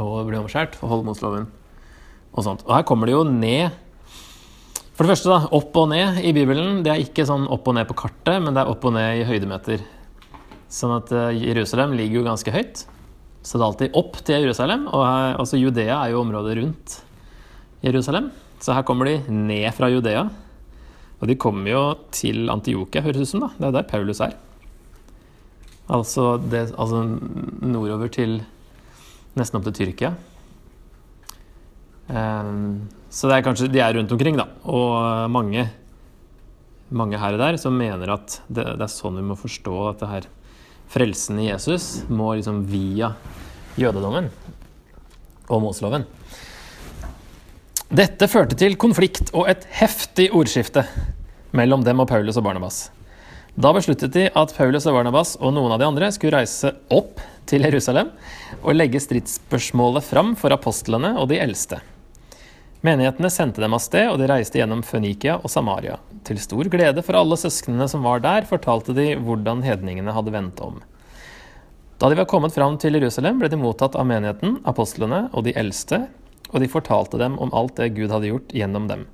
Og 0.00 0.30
bli 0.30 0.38
omskjært 0.40 0.78
og 0.80 0.88
holde 0.94 1.10
Mosloven 1.10 1.50
og 2.32 2.46
sånt. 2.46 2.64
Og 2.64 2.72
her 2.72 2.86
kommer 2.88 3.08
det 3.08 3.18
jo 3.18 3.26
ned 3.28 3.68
For 4.92 5.04
det 5.04 5.12
første, 5.12 5.28
da, 5.28 5.50
opp 5.56 5.76
og 5.80 5.90
ned 5.92 6.22
i 6.24 6.32
Bibelen. 6.36 6.80
Det 6.84 6.92
er 6.92 7.04
ikke 7.04 7.24
sånn 7.28 7.44
opp 7.52 7.68
og 7.68 7.76
ned 7.76 7.88
på 7.88 7.96
kartet, 7.96 8.36
men 8.44 8.52
det 8.52 8.62
er 8.62 8.72
opp 8.72 8.84
og 8.88 8.92
ned 8.96 9.20
i 9.20 9.24
høydemeter. 9.28 9.84
Sånn 10.72 10.92
at 10.98 11.12
uh, 11.16 11.30
Jerusalem 11.32 11.94
ligger 11.96 12.20
jo 12.20 12.26
ganske 12.26 12.52
høyt. 12.52 12.82
Så 13.42 13.58
det 13.58 13.62
er 13.62 13.68
alltid 13.68 13.98
opp 13.98 14.20
til 14.22 14.44
Jerusalem. 14.44 14.86
Og 14.94 15.02
altså 15.04 15.58
Judea 15.58 15.98
er 15.98 16.14
jo 16.14 16.22
området 16.22 16.56
rundt 16.60 16.96
Jerusalem. 17.82 18.30
Så 18.62 18.76
her 18.76 18.86
kommer 18.86 19.10
de 19.10 19.18
ned 19.34 19.66
fra 19.74 19.90
Judea. 19.90 20.28
Og 21.22 21.28
de 21.30 21.38
kommer 21.38 21.70
jo 21.70 21.82
til 22.14 22.50
Antiokia, 22.50 23.02
høres 23.02 23.18
det 23.18 23.28
ut 23.28 23.30
som. 23.30 23.44
da. 23.44 23.52
Det 23.58 23.68
er 23.68 23.76
der 23.78 23.90
Paulus 23.90 24.22
er. 24.22 24.34
Altså, 25.92 26.36
det, 26.38 26.70
altså 26.78 27.02
nordover 27.62 28.10
til 28.10 28.40
nesten 29.38 29.58
opp 29.58 29.66
til 29.68 29.76
Tyrkia. 29.80 30.12
Um, 32.12 32.88
så 33.12 33.28
det 33.30 33.38
er 33.38 33.46
kanskje, 33.46 33.70
de 33.72 33.80
er 33.82 33.94
rundt 33.96 34.12
omkring, 34.14 34.38
da. 34.38 34.48
Og 34.66 35.30
mange, 35.32 35.66
mange 36.90 37.20
her 37.20 37.36
og 37.36 37.42
der 37.42 37.58
som 37.60 37.76
mener 37.78 38.14
at 38.14 38.40
det, 38.48 38.66
det, 38.66 38.82
er 38.84 38.92
sånn 38.92 39.18
vi 39.20 39.26
må 39.26 39.38
forstå 39.38 39.76
dette 39.92 40.10
her 40.10 40.28
frelsen 40.92 41.40
i 41.40 41.48
Jesus 41.48 42.02
må 42.12 42.34
liksom 42.36 42.62
via 42.68 43.14
jødedommen 43.80 44.28
og 45.48 45.62
Moseloven. 45.64 46.04
Dette 47.92 48.28
førte 48.28 48.56
til 48.56 48.78
konflikt 48.80 49.32
og 49.36 49.50
et 49.52 49.64
heftig 49.80 50.30
ordskifte 50.32 50.84
mellom 51.56 51.84
dem 51.84 52.00
og 52.00 52.08
Paulus 52.08 52.38
og 52.40 52.46
Barnabas. 52.46 52.86
Da 53.52 53.68
besluttet 53.76 54.14
de 54.14 54.28
at 54.28 54.54
Paulus 54.56 54.86
og 54.88 54.96
Barnabas 54.96 55.34
og 55.36 55.52
noen 55.52 55.74
av 55.74 55.80
de 55.80 55.88
andre 55.90 56.08
skulle 56.14 56.38
reise 56.38 56.72
opp 56.92 57.20
til 57.48 57.66
Jerusalem 57.66 58.08
og 58.62 58.76
legge 58.76 59.00
stridsspørsmålet 59.02 60.06
fram 60.08 60.32
for 60.40 60.56
apostlene 60.56 61.12
og 61.20 61.28
de 61.32 61.40
eldste. 61.42 61.82
Menighetene 62.82 63.30
sendte 63.30 63.62
dem 63.62 63.76
av 63.76 63.78
sted, 63.78 64.08
og 64.10 64.16
de 64.18 64.26
reiste 64.26 64.58
gjennom 64.58 64.80
Fønikia 64.82 65.36
og 65.38 65.50
Samaria. 65.52 66.00
Til 66.26 66.40
stor 66.42 66.66
glede 66.66 67.04
for 67.06 67.14
alle 67.14 67.38
søsknene 67.38 67.86
som 67.90 68.02
var 68.02 68.24
der, 68.24 68.48
fortalte 68.48 68.94
de 68.96 69.12
hvordan 69.22 69.62
hedningene 69.62 70.14
hadde 70.16 70.34
vendt 70.34 70.58
om. 70.66 70.80
Da 72.02 72.10
de 72.10 72.18
var 72.18 72.26
kommet 72.26 72.56
fram 72.56 72.74
til 72.82 72.98
Jerusalem, 72.98 73.38
ble 73.38 73.52
de 73.52 73.60
mottatt 73.60 73.94
av 73.94 74.08
menigheten, 74.10 74.58
apostlene 74.66 75.28
og 75.30 75.46
de 75.46 75.54
eldste, 75.54 76.08
og 76.50 76.58
de 76.58 76.70
fortalte 76.72 77.22
dem 77.22 77.38
om 77.38 77.54
alt 77.54 77.78
det 77.78 77.92
Gud 77.94 78.10
hadde 78.10 78.32
gjort 78.32 78.50
gjennom 78.50 78.90
dem. 78.90 79.06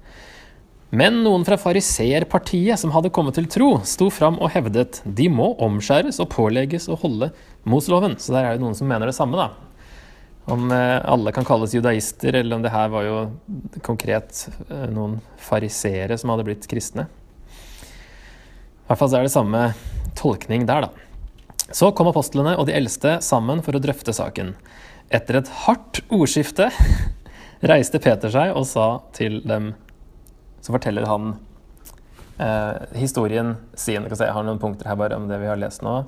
Men 0.88 1.20
noen 1.20 1.44
fra 1.44 1.60
fariseerpartiet 1.60 2.80
som 2.80 2.94
hadde 2.94 3.12
kommet 3.12 3.36
til 3.36 3.52
tro, 3.52 3.74
sto 3.84 4.08
fram 4.08 4.40
og 4.40 4.54
hevdet 4.54 5.02
de 5.04 5.28
må 5.28 5.50
omskjæres 5.60 6.16
og 6.24 6.30
pålegges 6.32 6.88
å 6.88 6.96
holde 7.04 7.34
Mosloven. 7.68 8.16
Så 8.16 8.32
der 8.32 8.48
er 8.48 8.56
det 8.56 8.64
noen 8.64 8.78
som 8.78 8.88
mener 8.88 9.12
det 9.12 9.18
samme, 9.18 9.36
da. 9.36 9.67
Om 10.48 10.70
eh, 10.72 10.98
alle 11.04 11.32
kan 11.36 11.44
kalles 11.44 11.74
judaister, 11.76 12.34
eller 12.34 12.56
om 12.56 12.64
det 12.64 12.72
her 12.72 12.88
var 12.92 13.04
jo 13.04 13.16
konkret 13.84 14.46
eh, 14.68 14.86
noen 14.92 15.18
fariseere 15.44 16.16
som 16.18 16.32
hadde 16.32 16.46
blitt 16.48 16.68
kristne. 16.70 17.04
I 17.04 18.88
hvert 18.88 19.02
fall 19.02 19.10
så 19.12 19.18
er 19.18 19.28
det 19.28 19.34
samme 19.34 19.64
tolkning 20.16 20.64
der, 20.68 20.88
da. 20.88 21.68
Så 21.68 21.90
kom 21.92 22.08
apostlene 22.08 22.54
og 22.56 22.64
de 22.68 22.76
eldste 22.78 23.18
sammen 23.24 23.60
for 23.64 23.76
å 23.76 23.82
drøfte 23.84 24.14
saken. 24.16 24.54
Etter 25.12 25.42
et 25.42 25.52
hardt 25.66 26.00
ordskifte 26.08 26.70
reiste 27.72 28.00
Peter 28.00 28.32
seg 28.32 28.56
og 28.56 28.64
sa 28.70 28.88
til 29.16 29.42
dem 29.44 29.74
så 30.64 30.74
forteller 30.74 31.06
han 31.08 31.30
eh, 32.40 32.98
historien 32.98 33.54
sin. 33.74 34.08
Jeg, 34.08 34.32
har 34.32 34.44
noen 34.44 34.60
punkter 34.60 34.88
her 34.90 34.98
bare 35.00 35.16
om 35.16 35.28
det 35.30 35.38
vi 35.40 35.48
har 35.48 35.60
lest 35.60 35.84
nå. 35.84 36.00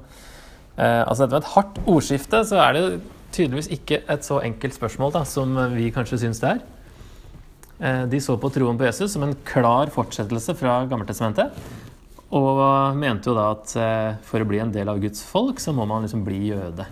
Eh, 0.77 1.03
altså 1.05 1.27
Etter 1.27 1.41
et 1.41 1.53
hardt 1.55 1.81
ordskifte 1.85 2.43
så 2.49 2.61
er 2.65 2.77
det 2.77 2.85
tydeligvis 3.35 3.71
ikke 3.75 4.03
et 4.11 4.27
så 4.27 4.41
enkelt 4.45 4.77
spørsmål 4.77 5.15
da, 5.19 5.25
som 5.29 5.57
vi 5.75 5.91
kanskje 5.95 6.21
syns 6.25 6.43
det 6.43 6.55
er. 6.57 6.63
Eh, 7.81 8.03
de 8.13 8.21
så 8.21 8.37
på 8.41 8.51
troen 8.53 8.79
på 8.79 8.89
Jesus 8.89 9.15
som 9.15 9.25
en 9.25 9.37
klar 9.47 9.93
fortsettelse 9.93 10.57
fra 10.59 10.83
Gammeltestamentet. 10.91 11.55
Og 12.37 12.61
mente 12.95 13.31
jo 13.31 13.35
da 13.35 13.49
at 13.57 13.73
eh, 13.81 14.19
for 14.27 14.43
å 14.43 14.49
bli 14.49 14.61
en 14.63 14.75
del 14.75 14.91
av 14.93 15.01
Guds 15.03 15.25
folk, 15.27 15.63
så 15.63 15.75
må 15.75 15.87
man 15.89 16.05
liksom 16.07 16.23
bli 16.27 16.45
jøde. 16.53 16.87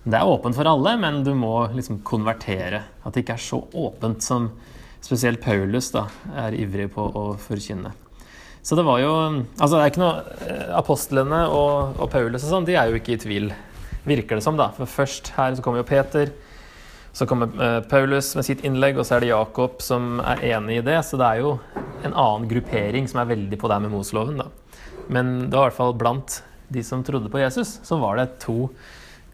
Det 0.00 0.16
er 0.16 0.28
åpent 0.28 0.56
for 0.56 0.68
alle, 0.68 0.96
men 1.00 1.22
du 1.24 1.32
må 1.36 1.54
liksom 1.76 2.00
konvertere. 2.04 2.82
At 3.04 3.14
det 3.14 3.24
ikke 3.24 3.36
er 3.38 3.46
så 3.46 3.62
åpent 3.72 4.24
som 4.24 4.50
spesielt 5.00 5.40
Paulus 5.40 5.90
da, 5.94 6.06
er 6.42 6.56
ivrig 6.58 6.90
på 6.92 7.04
å 7.04 7.24
forkynne. 7.40 7.92
Så 8.60 8.76
det 8.76 8.84
var 8.84 8.98
jo 9.00 9.12
Altså, 9.14 9.76
det 9.76 9.80
er 9.80 9.92
ikke 9.92 10.02
noe 10.02 10.40
eh, 10.44 10.72
Apostlene 10.76 11.44
og, 11.48 12.00
og 12.00 12.10
Paulus 12.12 12.44
og 12.44 12.50
sånn, 12.50 12.68
de 12.68 12.76
er 12.76 12.90
jo 12.90 12.98
ikke 12.98 13.14
i 13.14 13.20
tvil, 13.22 13.52
virker 14.06 14.38
det 14.38 14.44
som, 14.44 14.58
da. 14.58 14.70
For 14.76 14.88
først 14.88 15.32
her 15.36 15.56
så 15.56 15.64
kommer 15.64 15.82
jo 15.82 15.88
Peter. 15.88 16.32
Så 17.12 17.26
kommer 17.26 17.50
uh, 17.58 17.80
Paulus 17.90 18.32
med 18.38 18.46
sitt 18.46 18.62
innlegg, 18.66 18.98
og 18.98 19.06
så 19.06 19.16
er 19.16 19.24
det 19.24 19.32
Jakob 19.32 19.80
som 19.82 20.20
er 20.22 20.44
enig 20.52 20.78
i 20.78 20.86
det. 20.86 21.00
Så 21.06 21.18
det 21.20 21.26
er 21.26 21.42
jo 21.42 21.56
en 22.06 22.14
annen 22.14 22.46
gruppering 22.50 23.10
som 23.10 23.22
er 23.22 23.32
veldig 23.32 23.58
på 23.60 23.70
det 23.70 23.80
med 23.84 23.94
Mosloven. 23.94 24.40
da. 24.44 24.48
Men 25.10 25.50
det 25.50 25.56
var 25.56 25.66
i 25.66 25.70
hvert 25.72 25.80
fall 25.80 25.96
blant 25.98 26.40
de 26.70 26.84
som 26.86 27.02
trodde 27.02 27.30
på 27.32 27.40
Jesus, 27.42 27.80
så 27.82 27.98
var 27.98 28.16
det 28.16 28.38
to 28.42 28.68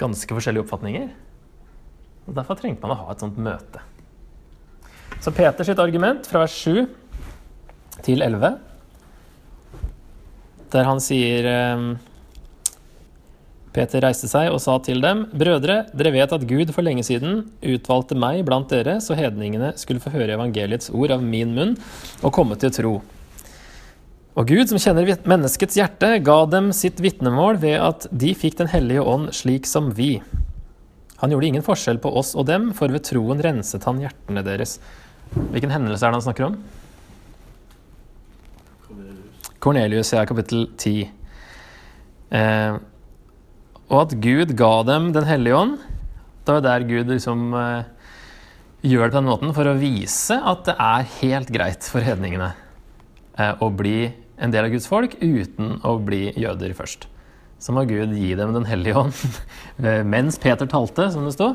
ganske 0.01 0.39
forskjellige 0.39 0.65
oppfatninger. 0.65 1.11
Og 2.27 2.37
Derfor 2.37 2.59
trengte 2.59 2.83
man 2.87 2.97
å 2.97 3.03
ha 3.03 3.13
et 3.13 3.23
sånt 3.23 3.37
møte. 3.41 3.83
Så 5.21 5.33
Peters 5.37 5.69
argument 5.77 6.27
fra 6.29 6.43
vers 6.45 6.57
7 6.65 6.87
til 8.05 8.25
11, 8.25 8.57
der 10.73 10.89
han 10.89 11.01
sier 11.01 11.49
ehm, 11.49 11.87
Peter 13.77 14.01
reiste 14.01 14.29
seg 14.31 14.49
og 14.49 14.61
sa 14.65 14.79
til 14.81 15.03
dem, 15.05 15.27
Brødre, 15.37 15.83
dere 15.93 16.15
vet 16.15 16.33
at 16.33 16.47
Gud 16.49 16.73
for 16.73 16.87
lenge 16.87 17.05
siden 17.05 17.43
utvalgte 17.61 18.17
meg 18.17 18.41
blant 18.49 18.73
dere, 18.73 18.97
så 19.05 19.17
hedningene 19.19 19.75
skulle 19.77 20.01
få 20.01 20.15
høre 20.15 20.39
evangeliets 20.39 20.89
ord 20.97 21.13
av 21.19 21.25
min 21.25 21.53
munn 21.57 21.77
og 22.23 22.33
komme 22.37 22.57
til 22.61 22.73
tro. 22.73 22.95
Og 24.37 24.49
Gud, 24.49 24.69
som 24.69 24.81
kjenner 24.81 25.09
menneskets 25.29 25.77
hjerte, 25.79 26.11
ga 26.25 26.39
dem 26.53 26.73
sitt 26.77 27.01
vitnemål 27.05 27.61
ved 27.61 27.79
at 27.81 28.09
de 28.13 28.35
fikk 28.37 28.59
Den 28.61 28.69
hellige 28.69 29.05
ånd 29.05 29.31
slik 29.37 29.69
som 29.69 29.93
vi. 29.97 30.19
Han 31.23 31.33
gjorde 31.33 31.49
ingen 31.49 31.65
forskjell 31.65 32.01
på 32.01 32.13
oss 32.21 32.35
og 32.37 32.49
dem, 32.49 32.73
for 32.77 32.93
ved 32.93 33.07
troen 33.09 33.41
renset 33.41 33.85
han 33.89 34.03
hjertene 34.03 34.45
deres. 34.45 34.77
Hvilken 35.33 35.73
hendelse 35.73 36.05
er 36.05 36.13
det 36.13 36.21
han 36.21 36.27
snakker 36.27 36.49
om? 36.51 36.59
Kornelius, 39.65 40.13
ja, 40.13 40.25
kapittel 40.29 40.69
10. 40.77 41.09
Eh, 42.37 42.77
og 43.87 43.99
at 44.03 44.17
Gud 44.23 44.55
ga 44.59 44.73
dem 44.87 45.13
Den 45.15 45.27
hellige 45.29 45.57
ånd. 45.57 45.79
Det 46.47 46.55
var 46.55 46.63
der 46.65 46.87
Gud 46.87 47.11
liksom 47.11 47.55
eh, 47.59 47.89
gjør 48.87 49.09
det 49.09 49.15
på 49.15 49.19
den 49.19 49.31
måten 49.31 49.55
for 49.55 49.67
å 49.67 49.79
vise 49.79 50.37
at 50.39 50.63
det 50.69 50.77
er 50.79 51.09
helt 51.17 51.51
greit 51.55 51.89
for 51.91 52.07
hedningene 52.07 52.53
eh, 53.39 53.55
å 53.59 53.71
bli 53.71 54.13
en 54.37 54.53
del 54.53 54.69
av 54.69 54.75
Guds 54.75 54.87
folk 54.91 55.17
uten 55.23 55.81
å 55.87 55.97
bli 56.03 56.29
jøder 56.39 56.75
først. 56.77 57.09
Så 57.59 57.73
må 57.75 57.87
Gud 57.89 58.13
gi 58.15 58.35
dem 58.39 58.53
Den 58.55 58.69
hellige 58.69 59.01
ånd 59.01 59.17
mens 60.15 60.39
Peter 60.39 60.69
talte, 60.71 61.09
som 61.11 61.27
det 61.27 61.35
sto, 61.35 61.55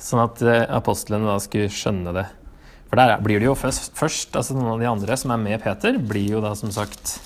sånn 0.00 0.24
at 0.24 0.40
eh, 0.44 0.64
apostlene 0.72 1.28
da 1.28 1.36
skulle 1.42 1.72
skjønne 1.72 2.16
det. 2.16 2.28
For 2.88 3.00
der 3.00 3.16
blir 3.24 3.42
det 3.42 3.48
jo 3.50 3.56
først, 3.58 4.36
altså 4.36 4.56
Noen 4.56 4.76
av 4.76 4.84
de 4.84 4.88
andre 4.88 5.16
som 5.20 5.32
er 5.34 5.40
med 5.42 5.64
Peter, 5.64 5.98
blir 5.98 6.36
jo 6.36 6.44
da 6.44 6.54
som 6.56 6.72
sagt 6.72 7.18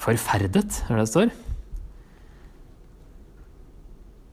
forferdet, 0.00 0.84
er 0.86 1.02
det 1.02 1.10
står. 1.10 1.34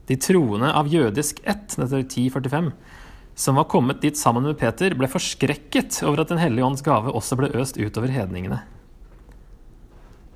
De 0.08 0.16
troende 0.20 0.68
av 0.76 0.90
jødisk 0.92 1.40
ett, 1.48 1.76
dette 1.78 1.96
er 1.96 2.04
1045, 2.04 2.70
som 3.34 3.58
var 3.58 3.66
kommet 3.72 4.02
dit 4.04 4.18
sammen 4.18 4.44
med 4.46 4.58
Peter, 4.60 4.94
ble 4.94 5.08
forskrekket 5.10 6.02
over 6.06 6.22
at 6.22 6.30
Den 6.30 6.42
hellige 6.42 6.66
ånds 6.66 6.84
gave 6.84 7.12
også 7.12 7.38
ble 7.40 7.50
øst 7.58 7.80
utover 7.80 8.12
hedningene. 8.14 8.60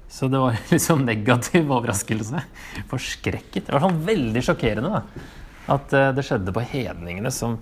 Så 0.08 0.30
det 0.32 0.40
var 0.40 0.56
liksom 0.72 1.04
negativ 1.06 1.68
overraskelse. 1.68 2.42
Forskrekket. 2.90 3.68
Det 3.68 3.74
var 3.76 3.84
sånn 3.84 4.00
veldig 4.06 4.44
sjokkerende 4.44 4.94
da. 4.96 5.26
at 5.76 5.92
uh, 5.92 6.08
det 6.16 6.24
skjedde 6.26 6.54
på 6.56 6.64
hedningene 6.72 7.32
som 7.34 7.58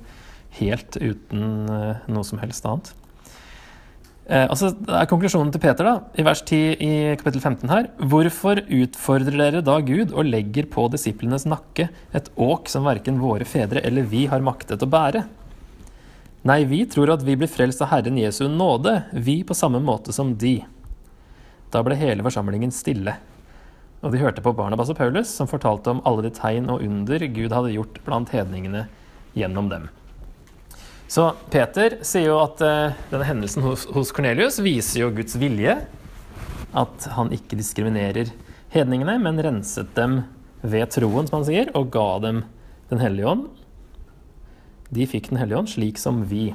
helt 0.61 0.97
uten 0.97 1.67
uh, 1.69 2.07
noe 2.07 2.25
som 2.25 2.41
helst 2.41 2.65
annet. 2.71 2.95
Uh, 4.27 4.49
altså, 4.51 4.73
det 4.75 4.91
er 4.91 5.07
konklusjonen 5.07 5.53
til 5.55 5.63
Peter 5.63 5.87
da, 5.87 5.93
i 6.19 6.25
vers 6.27 6.41
10 6.43 6.57
i 6.83 6.93
kapittel 7.21 7.39
15 7.39 7.71
her. 7.71 7.89
Hvorfor 8.11 8.59
utfordrer 8.65 9.37
dere 9.39 9.63
da 9.63 9.77
Gud 9.87 10.11
og 10.11 10.27
legger 10.27 10.67
på 10.71 10.89
disiplenes 10.91 11.47
nakke 11.47 11.87
et 12.17 12.31
åk 12.35 12.67
som 12.73 12.89
verken 12.89 13.21
våre 13.23 13.47
fedre 13.47 13.85
eller 13.87 14.09
vi 14.11 14.25
har 14.31 14.43
maktet 14.43 14.83
å 14.83 14.89
bære? 14.91 15.23
Nei, 16.47 16.61
vi 16.67 16.81
tror 16.91 17.11
at 17.15 17.23
vi 17.27 17.37
blir 17.39 17.51
frelst 17.51 17.81
av 17.83 17.91
Herren 17.91 18.19
Jesu 18.19 18.45
nåde, 18.51 19.01
vi 19.15 19.41
på 19.47 19.55
samme 19.55 19.79
måte 19.83 20.15
som 20.15 20.35
de. 20.39 20.61
Da 21.75 21.83
ble 21.87 21.99
hele 21.99 22.27
forsamlingen 22.27 22.75
stille. 22.75 23.17
Og 24.03 24.13
de 24.13 24.21
hørte 24.21 24.43
på 24.43 24.55
Barnabas 24.55 24.91
og 24.93 24.99
Paulus, 24.99 25.31
som 25.31 25.51
fortalte 25.51 25.91
om 25.91 26.03
alle 26.07 26.27
de 26.27 26.35
tegn 26.35 26.69
og 26.71 26.83
under 26.87 27.23
Gud 27.35 27.55
hadde 27.55 27.75
gjort 27.75 28.03
blant 28.07 28.35
hedningene 28.35 28.85
gjennom 29.39 29.71
dem. 29.73 29.89
Så 31.09 31.29
Peter 31.53 32.01
sier 32.07 32.33
jo 32.33 32.41
at 32.43 32.63
uh, 32.65 32.97
denne 33.13 33.27
hendelsen 33.29 33.63
hos, 33.63 33.87
hos 33.95 34.11
Cornelius 34.15 34.59
viser 34.63 35.05
jo 35.05 35.13
Guds 35.15 35.39
vilje. 35.39 35.79
At 36.77 37.07
han 37.15 37.31
ikke 37.35 37.59
diskriminerer 37.59 38.33
hedningene, 38.75 39.17
men 39.23 39.39
renset 39.43 39.93
dem 39.97 40.25
ved 40.67 40.91
troen, 40.97 41.29
som 41.29 41.41
han 41.41 41.49
sier, 41.49 41.73
og 41.79 41.93
ga 41.95 42.11
dem 42.25 42.45
Den 42.91 43.01
hellige 43.03 43.27
ånd. 43.27 43.47
De 44.95 45.07
fikk 45.11 45.31
Den 45.33 45.41
hellige 45.41 45.59
ånd 45.59 45.71
slik 45.73 45.99
som 45.99 46.25
vi. 46.31 46.53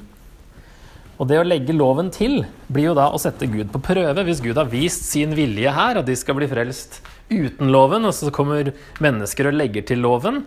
Og 1.21 1.27
det 1.29 1.37
å 1.37 1.45
legge 1.45 1.75
loven 1.75 2.09
til 2.09 2.39
blir 2.71 2.89
jo 2.89 2.97
da 2.97 3.09
å 3.13 3.19
sette 3.21 3.49
Gud 3.51 3.69
på 3.73 3.81
prøve. 3.83 4.23
Hvis 4.25 4.39
Gud 4.41 4.57
har 4.57 4.71
vist 4.71 5.03
sin 5.05 5.35
vilje 5.37 5.69
her, 5.75 5.99
at 5.99 6.07
de 6.07 6.15
skal 6.17 6.37
bli 6.39 6.47
frelst 6.49 6.97
uten 7.29 7.69
loven, 7.71 8.07
og 8.07 8.15
så 8.15 8.31
kommer 8.33 8.71
mennesker 9.03 9.51
og 9.51 9.59
legger 9.59 9.85
til 9.85 10.01
loven, 10.01 10.41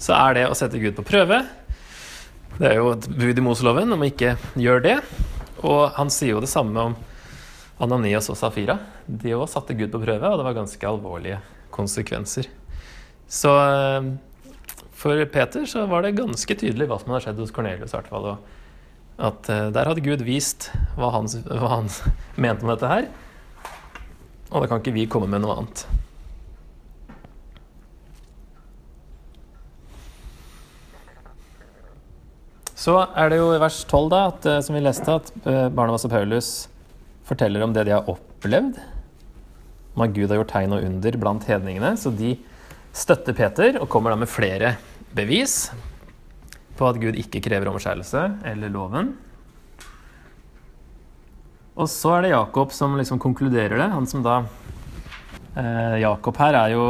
så 0.00 0.16
er 0.16 0.38
det 0.38 0.46
å 0.48 0.56
sette 0.56 0.80
Gud 0.80 0.96
på 0.96 1.04
prøve. 1.06 1.42
Det 2.54 2.68
er 2.68 2.76
jo 2.78 2.92
et 2.92 3.08
bud 3.10 3.38
i 3.40 3.42
Moseloven 3.42 3.96
om 3.96 4.02
å 4.04 4.06
ikke 4.06 4.36
gjøre 4.60 4.82
det. 4.84 4.98
Og 5.66 5.88
han 5.96 6.12
sier 6.12 6.36
jo 6.36 6.42
det 6.44 6.50
samme 6.52 6.90
om 6.90 6.94
Ananias 7.82 8.30
og 8.30 8.38
Safira. 8.38 8.76
De 9.06 9.34
òg 9.34 9.48
satte 9.50 9.74
Gud 9.74 9.90
på 9.90 10.02
prøve, 10.04 10.30
og 10.30 10.38
det 10.38 10.46
var 10.46 10.54
ganske 10.60 10.86
alvorlige 10.86 11.40
konsekvenser. 11.74 12.46
Så 13.26 13.50
eh, 13.58 14.06
for 14.94 15.24
Peter 15.34 15.66
så 15.66 15.88
var 15.90 16.06
det 16.06 16.14
ganske 16.20 16.58
tydelig 16.60 16.86
hva 16.88 17.00
som 17.00 17.10
hadde 17.10 17.24
skjedd 17.26 17.42
hos 17.42 17.54
Kornelius. 17.56 17.92
At 17.94 19.50
uh, 19.50 19.66
der 19.74 19.90
hadde 19.90 20.02
Gud 20.04 20.22
vist 20.26 20.70
hva 20.98 21.10
han, 21.14 21.26
hva 21.26 21.74
han 21.76 21.90
mente 22.46 22.64
om 22.64 22.70
dette 22.72 22.90
her. 22.90 23.10
Og 24.52 24.62
da 24.62 24.70
kan 24.70 24.80
ikke 24.80 24.94
vi 24.94 25.10
komme 25.10 25.28
med 25.30 25.42
noe 25.42 25.58
annet. 25.58 25.84
Så 32.84 32.98
er 33.16 33.30
det 33.32 33.38
jo 33.38 33.48
i 33.54 33.60
vers 33.62 33.78
12, 33.88 34.08
da, 34.12 34.22
at, 34.28 34.46
uh, 34.50 34.60
som 34.64 34.76
vi 34.76 34.82
leste, 34.84 35.08
at 35.08 35.30
uh, 35.46 35.68
Barnabas 35.72 36.04
og 36.04 36.12
Paulus 36.12 36.50
forteller 37.24 37.64
om 37.64 37.72
det 37.72 37.86
de 37.88 37.94
har 37.94 38.10
opplevd. 38.10 38.76
Om 39.94 40.04
at 40.04 40.12
Gud 40.12 40.28
har 40.28 40.42
gjort 40.42 40.52
tegn 40.52 40.74
og 40.76 40.84
under 40.84 41.16
blant 41.22 41.46
hedningene. 41.48 41.94
Så 41.96 42.12
de 42.12 42.34
støtter 42.94 43.36
Peter 43.36 43.78
og 43.80 43.88
kommer 43.92 44.12
da 44.12 44.18
med 44.20 44.28
flere 44.28 44.74
bevis 45.16 45.70
på 46.74 46.88
at 46.88 46.98
Gud 47.00 47.16
ikke 47.18 47.42
krever 47.42 47.70
omskjærelse 47.70 48.24
eller 48.50 48.72
loven. 48.74 49.14
Og 51.74 51.88
så 51.90 52.16
er 52.16 52.26
det 52.26 52.34
Jakob 52.34 52.74
som 52.74 52.98
liksom 52.98 53.22
konkluderer 53.22 53.78
det. 53.78 53.88
Han 53.94 54.06
som 54.10 54.22
da 54.26 54.40
eh, 55.58 55.96
Jakob 56.02 56.38
her 56.42 56.58
er 56.58 56.74
jo 56.74 56.84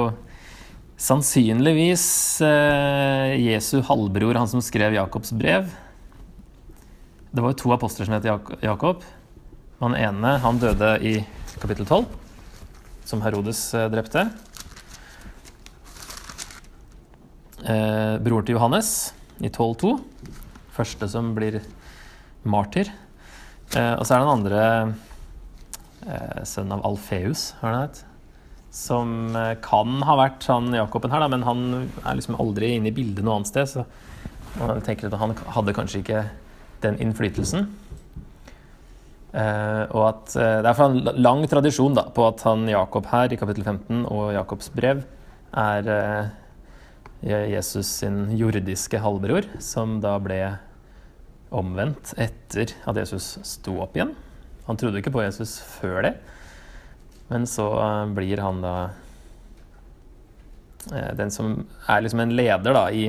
sannsynligvis 1.05 2.07
eh, 2.45 3.35
Jesu 3.43 3.83
halvbror, 3.85 4.39
han 4.41 4.49
som 4.49 4.63
skrev 4.65 4.97
Jakobs 4.97 5.35
brev. 5.37 5.69
Det 7.35 7.43
var 7.43 7.53
jo 7.53 7.61
to 7.61 7.73
apostler 7.75 8.09
som 8.09 8.17
het 8.17 8.29
Jakob. 8.65 9.05
Han 9.83 9.97
ene 9.99 10.37
han 10.41 10.61
døde 10.63 10.95
i 11.05 11.19
kapittel 11.61 11.85
12, 11.85 12.07
som 13.11 13.25
Herodes 13.25 13.67
eh, 13.77 13.89
drepte. 13.93 14.29
Eh, 17.65 18.17
broren 18.25 18.49
til 18.49 18.57
Johannes 18.57 19.13
i 19.45 19.51
12.2. 19.51 19.97
Første 20.75 21.11
som 21.11 21.35
blir 21.37 21.61
martyr. 22.49 22.89
Eh, 23.75 23.95
og 23.99 24.07
så 24.07 24.15
er 24.15 24.23
det 24.23 24.25
den 24.25 24.35
andre 24.39 24.65
eh, 26.07 26.43
sønnen 26.49 26.79
av 26.79 26.89
Alfeus, 26.89 27.51
har 27.61 27.73
han 27.75 27.87
hett. 27.89 28.05
Som 28.75 29.37
eh, 29.39 29.55
kan 29.63 30.01
ha 30.07 30.17
vært 30.19 30.49
han 30.51 30.75
Jakoben 30.75 31.15
her, 31.15 31.23
da, 31.23 31.31
men 31.31 31.47
han 31.47 31.65
er 32.03 32.19
liksom 32.19 32.41
aldri 32.43 32.75
inne 32.75 32.91
i 32.91 32.97
bildet 32.97 33.23
noe 33.25 33.39
annet 33.39 33.53
sted. 33.53 33.71
Så 33.71 33.87
man 34.59 34.83
tenker 34.87 35.11
at 35.11 35.19
han 35.21 35.35
hadde 35.55 35.77
kanskje 35.77 36.03
ikke 36.03 36.25
den 36.85 36.99
innflytelsen. 37.03 37.69
Uh, 39.35 39.83
og 39.91 40.03
at 40.07 40.35
uh, 40.39 40.61
Det 40.63 40.71
er 40.71 40.81
en 40.85 41.09
lang 41.19 41.41
tradisjon 41.51 41.97
da, 41.97 42.05
på 42.15 42.23
at 42.29 42.45
han 42.47 42.69
Jakob 42.71 43.09
her 43.11 43.33
i 43.35 43.39
kapittel 43.41 43.65
15 43.67 44.05
og 44.07 44.29
Jakobs 44.31 44.69
brev 44.71 45.01
er 45.59 45.89
uh, 45.91 46.29
Jesus 47.51 47.89
sin 48.03 48.29
jordiske 48.39 49.01
halvbror, 49.03 49.49
som 49.59 49.97
da 50.05 50.13
ble 50.23 50.39
omvendt 51.55 52.13
etter 52.21 52.77
at 52.87 53.01
Jesus 53.01 53.39
sto 53.49 53.81
opp 53.83 53.97
igjen. 53.99 54.13
Han 54.69 54.79
trodde 54.79 55.01
ikke 55.01 55.15
på 55.15 55.25
Jesus 55.25 55.57
før 55.81 56.05
det, 56.07 56.15
men 57.29 57.47
så 57.49 57.69
blir 58.15 58.43
han 58.45 58.61
da 58.63 58.75
den 61.17 61.31
som 61.33 61.55
er 61.89 62.03
liksom 62.05 62.21
en 62.21 62.35
leder 62.37 62.77
da 62.77 62.83
i 62.93 63.07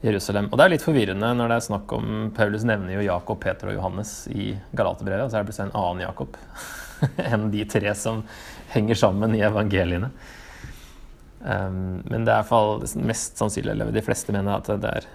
Jerusalem. 0.00 0.48
Og 0.48 0.56
det 0.56 0.64
er 0.64 0.72
litt 0.74 0.84
forvirrende 0.84 1.30
når 1.36 1.50
det 1.50 1.56
er 1.58 1.64
snakk 1.66 1.92
om 1.92 2.30
Paulus 2.36 2.64
nevner 2.64 2.94
jo 2.94 3.04
Jakob, 3.04 3.40
Peter 3.42 3.68
og 3.68 3.76
Johannes 3.76 4.14
i 4.32 4.54
Galaterbrevet, 4.76 5.26
og 5.26 5.32
så 5.32 5.38
er 5.38 5.42
det 5.42 5.50
plutselig 5.50 5.68
en 5.68 5.80
annen 5.80 6.04
Jakob 6.06 6.38
enn 7.30 7.48
de 7.52 7.64
tre 7.68 7.92
som 7.98 8.22
henger 8.72 9.00
sammen 9.02 9.36
i 9.36 9.42
evangeliene. 9.44 10.10
Um, 11.40 12.00
men 12.08 12.24
det 12.28 12.32
er 12.32 12.48
fall 12.48 12.80
mest 13.00 13.40
sannsynlig, 13.40 13.74
eller 13.74 13.92
de 13.92 14.04
fleste 14.04 14.32
mener 14.32 14.56
at 14.56 14.72
det 14.80 14.94
er 15.00 15.08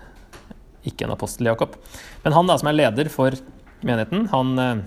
ikke 0.85 1.07
en 1.07 1.15
apostel 1.15 1.49
Jakob. 1.49 1.77
Men 2.23 2.37
han 2.37 2.49
da 2.49 2.57
som 2.61 2.69
er 2.69 2.77
leder 2.77 3.09
for 3.13 3.33
menigheten, 3.85 4.29
han 4.33 4.53
uh, 4.61 4.85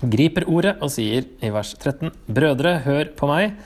griper 0.00 0.46
ordet 0.48 0.78
og 0.80 0.92
sier 0.94 1.26
i 1.44 1.50
vers 1.52 1.74
13.: 1.76 2.10
Brødre, 2.28 2.78
hør 2.86 3.12
på 3.16 3.28
meg. 3.28 3.56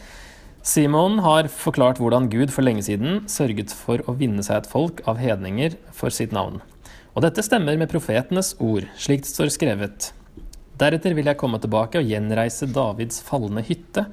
Simon 0.64 1.18
har 1.20 1.50
forklart 1.52 2.00
hvordan 2.00 2.30
Gud 2.32 2.50
for 2.50 2.64
lenge 2.64 2.82
siden 2.86 3.26
sørget 3.28 3.74
for 3.76 4.00
å 4.08 4.16
vinne 4.18 4.42
seg 4.42 4.62
et 4.62 4.70
folk 4.70 5.02
av 5.06 5.20
hedninger 5.20 5.76
for 5.92 6.10
sitt 6.14 6.32
navn. 6.32 6.62
Og 7.14 7.22
dette 7.22 7.44
stemmer 7.44 7.76
med 7.78 7.92
profetenes 7.92 8.54
ord, 8.58 8.88
slik 8.98 9.22
det 9.22 9.30
står 9.30 9.52
skrevet. 9.54 10.08
Deretter 10.80 11.14
vil 11.14 11.28
jeg 11.30 11.38
komme 11.38 11.60
tilbake 11.62 12.00
og 12.00 12.08
gjenreise 12.10 12.66
Davids 12.66 13.20
falne 13.22 13.62
hytte. 13.62 14.08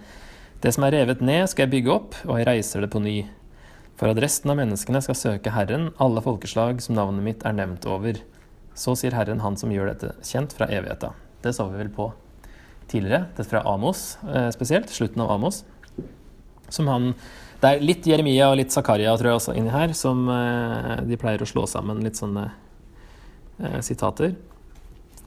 Det 0.62 0.76
som 0.76 0.86
er 0.86 0.94
revet 1.00 1.24
ned, 1.26 1.48
skal 1.50 1.66
jeg 1.66 1.74
bygge 1.74 1.96
opp, 1.96 2.20
og 2.28 2.38
jeg 2.38 2.50
reiser 2.52 2.86
det 2.86 2.92
på 2.94 3.02
ny. 3.02 3.16
For 3.98 4.12
at 4.12 4.22
resten 4.22 4.52
av 4.54 4.60
menneskene 4.60 5.02
skal 5.02 5.18
søke 5.18 5.56
Herren, 5.56 5.90
alle 5.98 6.22
folkeslag 6.22 6.84
som 6.86 7.00
navnet 7.00 7.26
mitt 7.26 7.48
er 7.48 7.58
nevnt 7.58 7.88
over. 7.90 8.22
Så 8.78 8.94
sier 9.00 9.18
Herren, 9.18 9.42
han 9.42 9.58
som 9.58 9.74
gjør 9.74 9.96
dette 9.96 10.14
kjent 10.28 10.54
fra 10.54 10.70
evigheta. 10.70 11.16
Det 11.42 11.54
så 11.56 11.68
vi 11.72 11.80
vel 11.80 11.92
på 11.94 12.12
tidligere, 12.92 13.26
dette 13.32 13.48
fra 13.50 13.64
Amos 13.68 14.18
eh, 14.28 14.50
spesielt, 14.54 14.92
slutten 14.92 15.24
av 15.24 15.32
Amos. 15.32 15.64
Som 16.70 16.88
han 16.92 17.14
Det 17.62 17.70
er 17.70 17.84
litt 17.86 18.08
Jeremia 18.10 18.48
og 18.50 18.58
litt 18.58 18.74
Zakaria 18.74 19.12
tror 19.18 19.30
jeg 19.30 19.38
også 19.38 19.54
inni 19.58 19.70
her, 19.70 19.94
som 19.94 20.26
eh, 20.34 20.96
de 21.06 21.18
pleier 21.22 21.44
å 21.44 21.50
slå 21.50 21.68
sammen 21.70 22.02
litt 22.02 22.18
sånne 22.18 22.48
eh, 23.62 23.80
sitater. 23.86 24.34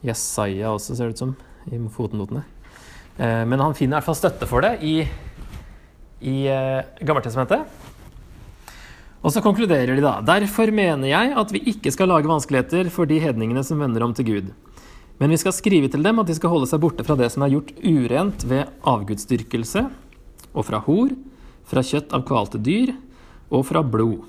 Jesaja 0.05 0.73
også, 0.75 0.97
ser 0.97 1.09
det 1.09 1.17
ut 1.17 1.23
som, 1.23 1.37
i 1.71 1.79
fotnotene. 1.89 2.43
Men 3.15 3.61
han 3.63 3.77
finner 3.79 3.95
i 3.95 3.97
hvert 4.01 4.09
fall 4.09 4.17
støtte 4.19 4.47
for 4.51 4.65
det 4.65 4.73
i, 4.83 4.97
i 6.27 6.35
Gammeltestamentet. 7.07 7.63
Og 9.25 9.33
så 9.33 9.41
konkluderer 9.41 9.95
de 9.95 10.03
da. 10.03 10.19
Derfor 10.27 10.69
mener 10.75 11.09
jeg 11.09 11.31
at 11.39 11.55
vi 11.55 11.63
ikke 11.71 11.95
skal 11.95 12.11
lage 12.11 12.29
vanskeligheter 12.29 12.91
for 12.93 13.09
de 13.09 13.21
hedningene 13.23 13.63
som 13.65 13.81
vender 13.81 14.05
om 14.05 14.13
til 14.19 14.27
Gud. 14.29 14.51
Men 15.23 15.31
vi 15.31 15.39
skal 15.39 15.55
skrive 15.55 15.89
til 15.91 16.03
dem 16.03 16.19
at 16.19 16.29
de 16.29 16.35
skal 16.37 16.51
holde 16.51 16.69
seg 16.71 16.83
borte 16.83 17.05
fra 17.07 17.17
det 17.19 17.31
som 17.33 17.45
er 17.47 17.55
gjort 17.55 17.71
urent 17.81 18.47
ved 18.51 18.71
avgudsdyrkelse, 18.83 19.87
og 20.55 20.67
fra 20.67 20.81
hor, 20.87 21.15
fra 21.67 21.83
kjøtt 21.87 22.15
av 22.15 22.25
kvalte 22.27 22.61
dyr 22.63 22.95
og 23.55 23.67
fra 23.69 23.83
blod. 23.87 24.25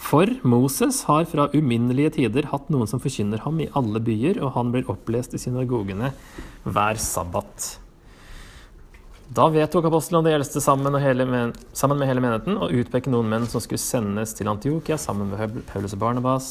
For 0.00 0.30
Moses 0.48 1.02
har 1.10 1.26
fra 1.28 1.50
uminnelige 1.52 2.14
tider 2.16 2.48
hatt 2.50 2.70
noen 2.72 2.88
som 2.88 3.02
forkynner 3.02 3.42
ham 3.44 3.58
i 3.60 3.68
alle 3.76 4.00
byer, 4.00 4.40
og 4.40 4.54
han 4.56 4.72
blir 4.72 4.88
opplest 4.90 5.36
i 5.36 5.40
synagogene 5.42 6.14
hver 6.64 7.00
sabbat. 7.02 7.74
Da 9.30 9.44
vedtok 9.52 9.86
apostelen 9.86 10.22
og 10.22 10.26
de 10.26 10.32
eldste 10.34 10.62
sammen, 10.64 10.90
men, 10.90 11.52
sammen, 11.76 12.00
med 12.00 12.08
hele 12.08 12.22
menigheten 12.24 12.56
å 12.58 12.70
utpeke 12.80 13.12
noen 13.12 13.28
menn 13.30 13.46
som 13.50 13.62
skulle 13.62 13.82
sendes 13.82 14.32
til 14.34 14.50
Antiokia 14.50 14.98
sammen 14.98 15.30
med 15.30 15.60
Paulus 15.68 15.94
og 15.94 16.02
Barnabas 16.02 16.48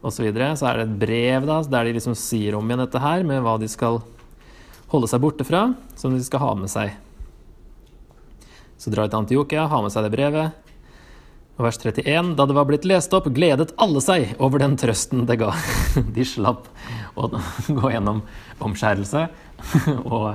osv. 0.00 0.14
Så, 0.16 0.22
videre. 0.26 0.52
så 0.56 0.68
er 0.68 0.78
det 0.78 0.86
et 0.86 0.98
brev 1.00 1.48
da, 1.48 1.58
der 1.66 1.88
de 1.88 1.96
liksom 1.96 2.16
sier 2.18 2.56
om 2.58 2.68
igjen 2.68 2.84
dette 2.84 3.02
her, 3.02 3.24
med 3.26 3.42
hva 3.42 3.56
de 3.60 3.68
skal 3.70 4.00
holde 4.92 5.10
seg 5.10 5.22
borte 5.22 5.44
fra, 5.44 5.72
som 5.98 6.14
de 6.14 6.22
skal 6.24 6.42
ha 6.44 6.54
med 6.58 6.70
seg. 6.72 6.94
Så 8.78 8.92
drar 8.94 9.08
de 9.08 9.12
til 9.12 9.22
Antiokia, 9.24 9.66
har 9.66 9.82
med 9.82 9.92
seg 9.92 10.06
det 10.06 10.14
brevet. 10.14 10.64
Og 11.58 11.64
vers 11.66 11.80
31. 11.82 12.36
Da 12.38 12.46
det 12.46 12.54
var 12.54 12.68
blitt 12.68 12.86
lest 12.86 13.14
opp, 13.16 13.26
gledet 13.34 13.74
alle 13.82 14.00
seg 14.04 14.36
over 14.38 14.62
den 14.62 14.76
trøsten 14.78 15.26
det 15.26 15.40
ga. 15.40 15.50
De 16.14 16.22
slapp 16.22 16.68
å 17.18 17.32
gå 17.66 17.90
gjennom 17.90 18.22
omskjærelse, 18.62 19.24
og 20.14 20.28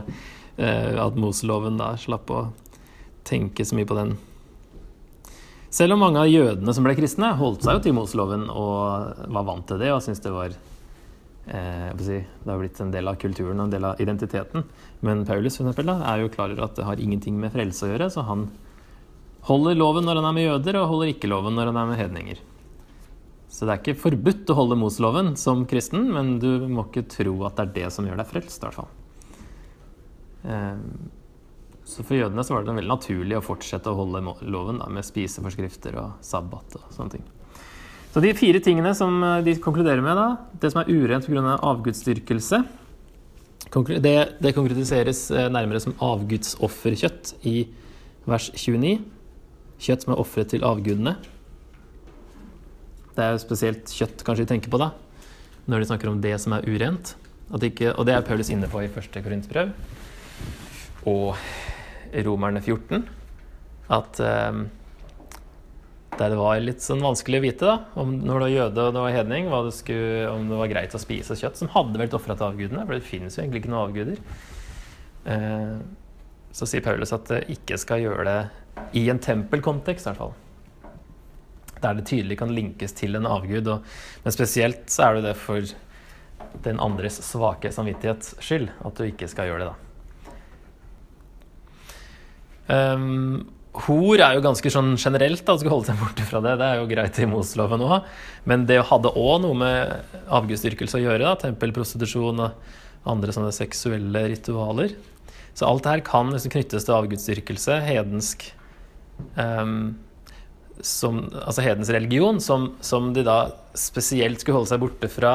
eh, 0.59 0.91
at 0.99 1.15
Moseloven 1.19 1.79
da 1.79 1.93
slapp 1.99 2.27
å 2.35 2.43
tenke 3.23 3.63
så 3.63 3.79
mye 3.79 3.87
på 3.87 3.95
den. 3.95 4.17
Selv 5.73 5.95
om 5.95 6.03
mange 6.03 6.21
av 6.21 6.29
jødene 6.29 6.73
som 6.75 6.85
ble 6.85 6.93
kristne, 6.97 7.31
holdt 7.39 7.65
seg 7.65 7.79
jo 7.79 7.81
til 7.87 7.95
Moseloven 7.97 8.45
og 8.51 9.23
var 9.33 9.45
vant 9.47 9.65
til 9.71 9.81
det 9.81 9.89
og 9.89 10.03
syntes 10.05 10.21
det 10.21 10.33
var 10.35 10.53
eh, 10.53 11.87
si, 11.97 12.19
Det 12.21 12.51
har 12.51 12.61
blitt 12.61 12.81
en 12.83 12.91
del 12.93 13.09
av 13.09 13.17
kulturen 13.21 13.57
og 13.57 13.65
en 13.65 13.73
del 13.73 13.87
av 13.89 14.03
identiteten. 14.03 14.67
Men 15.01 15.25
Paulus 15.25 15.57
for 15.57 15.65
eksempel, 15.65 15.89
da, 15.89 15.95
er 16.11 16.21
jo 16.21 16.33
klar 16.35 16.53
over 16.53 16.67
at 16.67 16.77
det 16.77 16.85
har 16.85 17.01
ingenting 17.01 17.39
med 17.41 17.55
frelse 17.55 17.87
å 17.87 17.89
gjøre, 17.89 18.11
så 18.13 18.25
han 18.27 18.45
holder 19.49 19.79
loven 19.79 20.05
når 20.05 20.21
han 20.21 20.29
er 20.29 20.37
med 20.37 20.45
jøder, 20.45 20.79
og 20.79 20.91
holder 20.93 21.13
ikke 21.15 21.31
loven 21.31 21.57
når 21.57 21.71
han 21.71 21.81
er 21.81 21.89
med 21.89 22.01
hedninger. 22.03 22.43
Så 23.53 23.65
det 23.65 23.73
er 23.73 23.81
ikke 23.81 24.01
forbudt 24.05 24.53
å 24.53 24.59
holde 24.61 24.77
Moseloven 24.77 25.33
som 25.41 25.65
kristen, 25.69 26.05
men 26.13 26.35
du 26.41 26.67
må 26.69 26.85
ikke 26.85 27.07
tro 27.17 27.33
at 27.49 27.57
det 27.57 27.65
er 27.65 27.75
det 27.81 27.89
som 27.97 28.05
gjør 28.05 28.21
deg 28.21 28.29
frelst, 28.29 28.61
i 28.61 28.69
hvert 28.69 28.77
fall. 28.77 28.93
Eh, 30.53 30.79
så 31.93 32.03
for 32.05 32.17
jødene 32.17 32.43
så 32.45 32.55
var 32.55 32.65
det 32.65 32.73
veldig 32.73 32.89
naturlig 32.89 33.37
å 33.37 33.45
fortsette 33.45 33.91
å 33.91 33.97
holde 33.97 34.21
loven 34.49 34.81
da, 34.81 34.89
med 34.89 35.05
spiseforskrifter 35.05 35.97
og 36.01 36.19
sabbat 36.25 36.77
og 36.79 36.87
sånne 36.95 37.17
ting. 37.17 37.25
Så 38.13 38.21
de 38.21 38.33
fire 38.37 38.61
tingene 38.61 38.93
som 38.97 39.15
eh, 39.25 39.41
de 39.45 39.55
konkluderer 39.61 40.01
med, 40.05 40.17
da, 40.17 40.57
det 40.61 40.73
som 40.73 40.83
er 40.83 40.91
urent 40.93 41.25
pga. 41.29 41.57
avgudsdyrkelse, 41.57 42.63
det, 44.05 44.17
det 44.43 44.53
konkretiseres 44.53 45.25
eh, 45.33 45.49
nærmere 45.53 45.81
som 45.81 45.95
avgudsofferkjøtt 45.97 47.35
i 47.49 47.55
vers 48.29 48.51
29. 48.53 48.99
Kjøtt 49.83 50.05
som 50.05 50.13
er 50.13 50.21
ofret 50.21 50.53
til 50.53 50.65
avgudene. 50.65 51.15
Det 53.13 53.21
er 53.23 53.33
jo 53.33 53.41
spesielt 53.41 53.89
kjøtt 53.93 54.21
kanskje 54.25 54.45
de 54.45 54.53
tenker 54.53 54.73
på 54.73 54.81
da, 54.81 54.91
når 55.69 55.81
de 55.81 55.89
snakker 55.89 56.09
om 56.09 56.21
det 56.21 56.37
som 56.41 56.53
er 56.57 56.65
urent. 56.69 57.15
Ikke, 57.53 57.91
og 57.93 58.07
det 58.07 58.15
er 58.15 58.25
Paulus 58.25 58.49
inne 58.53 58.69
på 58.71 58.81
i 58.81 58.89
første 58.89 59.21
Korintsbrev 59.21 59.73
og 61.09 61.35
Romerne 62.25 62.61
14. 62.63 63.03
At 63.93 64.19
um, 64.23 64.65
det 66.17 66.37
var 66.37 66.61
litt 66.61 66.83
sånn 66.83 67.01
vanskelig 67.03 67.39
å 67.39 67.43
vite, 67.43 67.65
da, 67.65 67.75
om 67.99 68.13
når 68.21 68.35
du 68.35 68.43
var 68.43 68.53
jøde 68.53 68.85
og 68.85 68.93
du 68.93 68.99
var 69.01 69.15
hedning, 69.15 69.49
det 69.49 69.73
skulle, 69.75 70.29
om 70.29 70.45
det 70.49 70.59
var 70.59 70.71
greit 70.71 70.95
å 70.95 71.01
spise 71.01 71.37
kjøtt 71.39 71.59
som 71.59 71.71
hadde 71.73 71.99
vært 72.01 72.15
ofra 72.17 72.37
til 72.37 72.51
avgudene, 72.51 72.85
for 72.85 72.95
det 72.95 73.07
finnes 73.07 73.37
jo 73.37 73.43
egentlig 73.43 73.63
ikke 73.63 73.73
noen 73.73 73.87
avguder. 73.87 74.21
Eh, 75.33 75.77
så 76.53 76.69
sier 76.69 76.85
Paulus 76.85 77.13
at 77.15 77.29
det 77.31 77.41
ikke 77.55 77.79
skal 77.81 78.03
gjøre 78.03 78.25
det 78.29 78.39
i 78.99 79.07
en 79.09 79.21
tempelkontekst, 79.21 80.05
i 80.05 80.11
hvert 80.11 80.21
fall. 80.21 80.35
Der 81.83 81.97
det 81.97 82.05
tydelig 82.07 82.37
kan 82.39 82.53
linkes 82.53 82.93
til 82.95 83.17
en 83.17 83.27
avgud. 83.27 83.71
Og, 83.73 83.95
men 84.23 84.35
spesielt 84.35 84.85
så 84.93 85.07
er 85.07 85.17
det 85.17 85.31
det 85.31 85.39
for 85.41 85.73
den 86.63 86.79
andres 86.83 87.17
svake 87.25 87.73
samvittighets 87.73 88.35
skyld 88.43 88.69
at 88.85 88.99
du 88.99 89.07
ikke 89.07 89.31
skal 89.31 89.49
gjøre 89.49 89.65
det, 89.65 89.71
da. 89.73 89.82
Um, 92.67 93.43
Hor 93.73 94.21
er 94.21 94.35
jo 94.37 94.43
ganske 94.45 94.69
sånn 94.69 94.91
generelt, 95.01 95.41
da, 95.47 95.55
skal 95.57 95.73
holde 95.73 95.89
seg 95.89 95.97
borte 95.97 96.25
fra 96.29 96.43
det. 96.45 96.53
Det 96.61 96.65
er 96.67 96.77
jo 96.77 96.89
greit 96.91 97.17
i 97.17 97.25
Moseloven 97.29 97.81
òg. 97.81 98.09
Men 98.49 98.67
det 98.69 98.83
hadde 98.91 99.15
òg 99.17 99.39
noe 99.41 99.57
med 99.57 100.19
avgudsdyrkelse 100.29 100.99
å 100.99 101.01
gjøre. 101.01 101.23
da, 101.25 101.33
Tempelprostitusjon 101.41 102.43
og 102.45 103.09
andre 103.09 103.33
sånne 103.33 103.49
seksuelle 103.55 104.27
ritualer. 104.29 104.93
Så 105.57 105.65
alt 105.65 105.85
det 105.85 105.95
her 105.95 106.05
kan 106.05 106.29
liksom 106.33 106.53
knyttes 106.53 106.85
til 106.85 106.97
avgudsdyrkelse, 106.99 107.79
hedensk 107.87 108.45
um, 109.37 109.95
som, 110.81 111.19
Altså 111.41 111.65
hedens 111.65 111.91
religion, 111.93 112.39
som, 112.41 112.71
som, 112.81 113.11
de 113.13 113.25
da 113.25 113.39
spesielt 113.77 114.41
skulle 114.41 114.61
holde 114.61 114.73
seg 114.73 114.81
borte 114.81 115.09
fra 115.09 115.33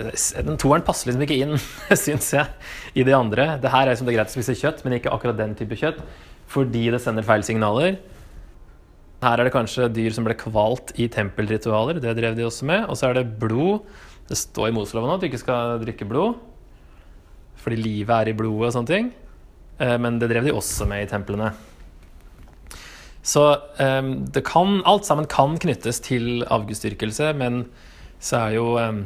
Den 0.00 0.58
toeren 0.60 0.84
passer 0.86 1.10
liksom 1.10 1.24
ikke 1.26 1.38
inn, 1.42 1.56
syns 2.04 2.30
jeg, 2.32 2.48
i 2.96 3.04
de 3.06 3.14
andre. 3.16 3.54
Det 3.60 3.72
her 3.72 3.84
er 3.84 3.92
liksom 3.92 4.08
det 4.08 4.14
er 4.14 4.20
greit 4.20 4.32
å 4.32 4.36
spise 4.36 4.56
kjøtt, 4.56 4.84
men 4.84 4.96
ikke 4.96 5.12
akkurat 5.12 5.38
den 5.38 5.56
type 5.58 5.76
kjøtt. 5.78 6.00
Fordi 6.50 6.86
det 6.94 7.02
sender 7.04 7.26
feil 7.26 7.44
signaler. 7.46 7.98
Her 9.20 9.36
er 9.38 9.46
det 9.46 9.54
kanskje 9.54 9.90
dyr 9.92 10.14
som 10.16 10.24
ble 10.26 10.34
kvalt 10.40 10.94
i 10.98 11.10
tempelritualer. 11.12 12.00
Det 12.02 12.16
drev 12.16 12.38
de 12.38 12.46
også 12.48 12.68
med. 12.70 12.86
Og 12.88 12.96
så 12.98 13.10
er 13.10 13.20
det 13.20 13.28
blod. 13.42 13.84
Det 14.30 14.38
står 14.38 14.70
i 14.70 14.74
Moseloven 14.74 15.12
at 15.12 15.22
du 15.22 15.28
ikke 15.28 15.42
skal 15.42 15.76
drikke 15.82 16.08
blod. 16.08 16.38
Fordi 17.60 17.76
livet 17.76 18.14
er 18.16 18.32
i 18.32 18.36
blodet 18.38 18.70
og 18.70 18.78
sånne 18.78 18.90
ting. 18.90 19.10
Eh, 19.78 19.98
men 20.00 20.16
det 20.22 20.30
drev 20.32 20.48
de 20.48 20.56
også 20.56 20.88
med 20.88 21.04
i 21.04 21.10
templene. 21.10 21.52
Så 23.20 23.42
det 24.32 24.40
kan, 24.48 24.78
alt 24.88 25.04
sammen 25.04 25.26
kan 25.28 25.58
knyttes 25.60 26.00
til 26.00 26.40
avgudsdyrkelse, 26.48 27.34
men 27.36 27.66
så 28.16 28.38
er 28.46 28.54
jo 28.56 28.64
um, 28.80 29.02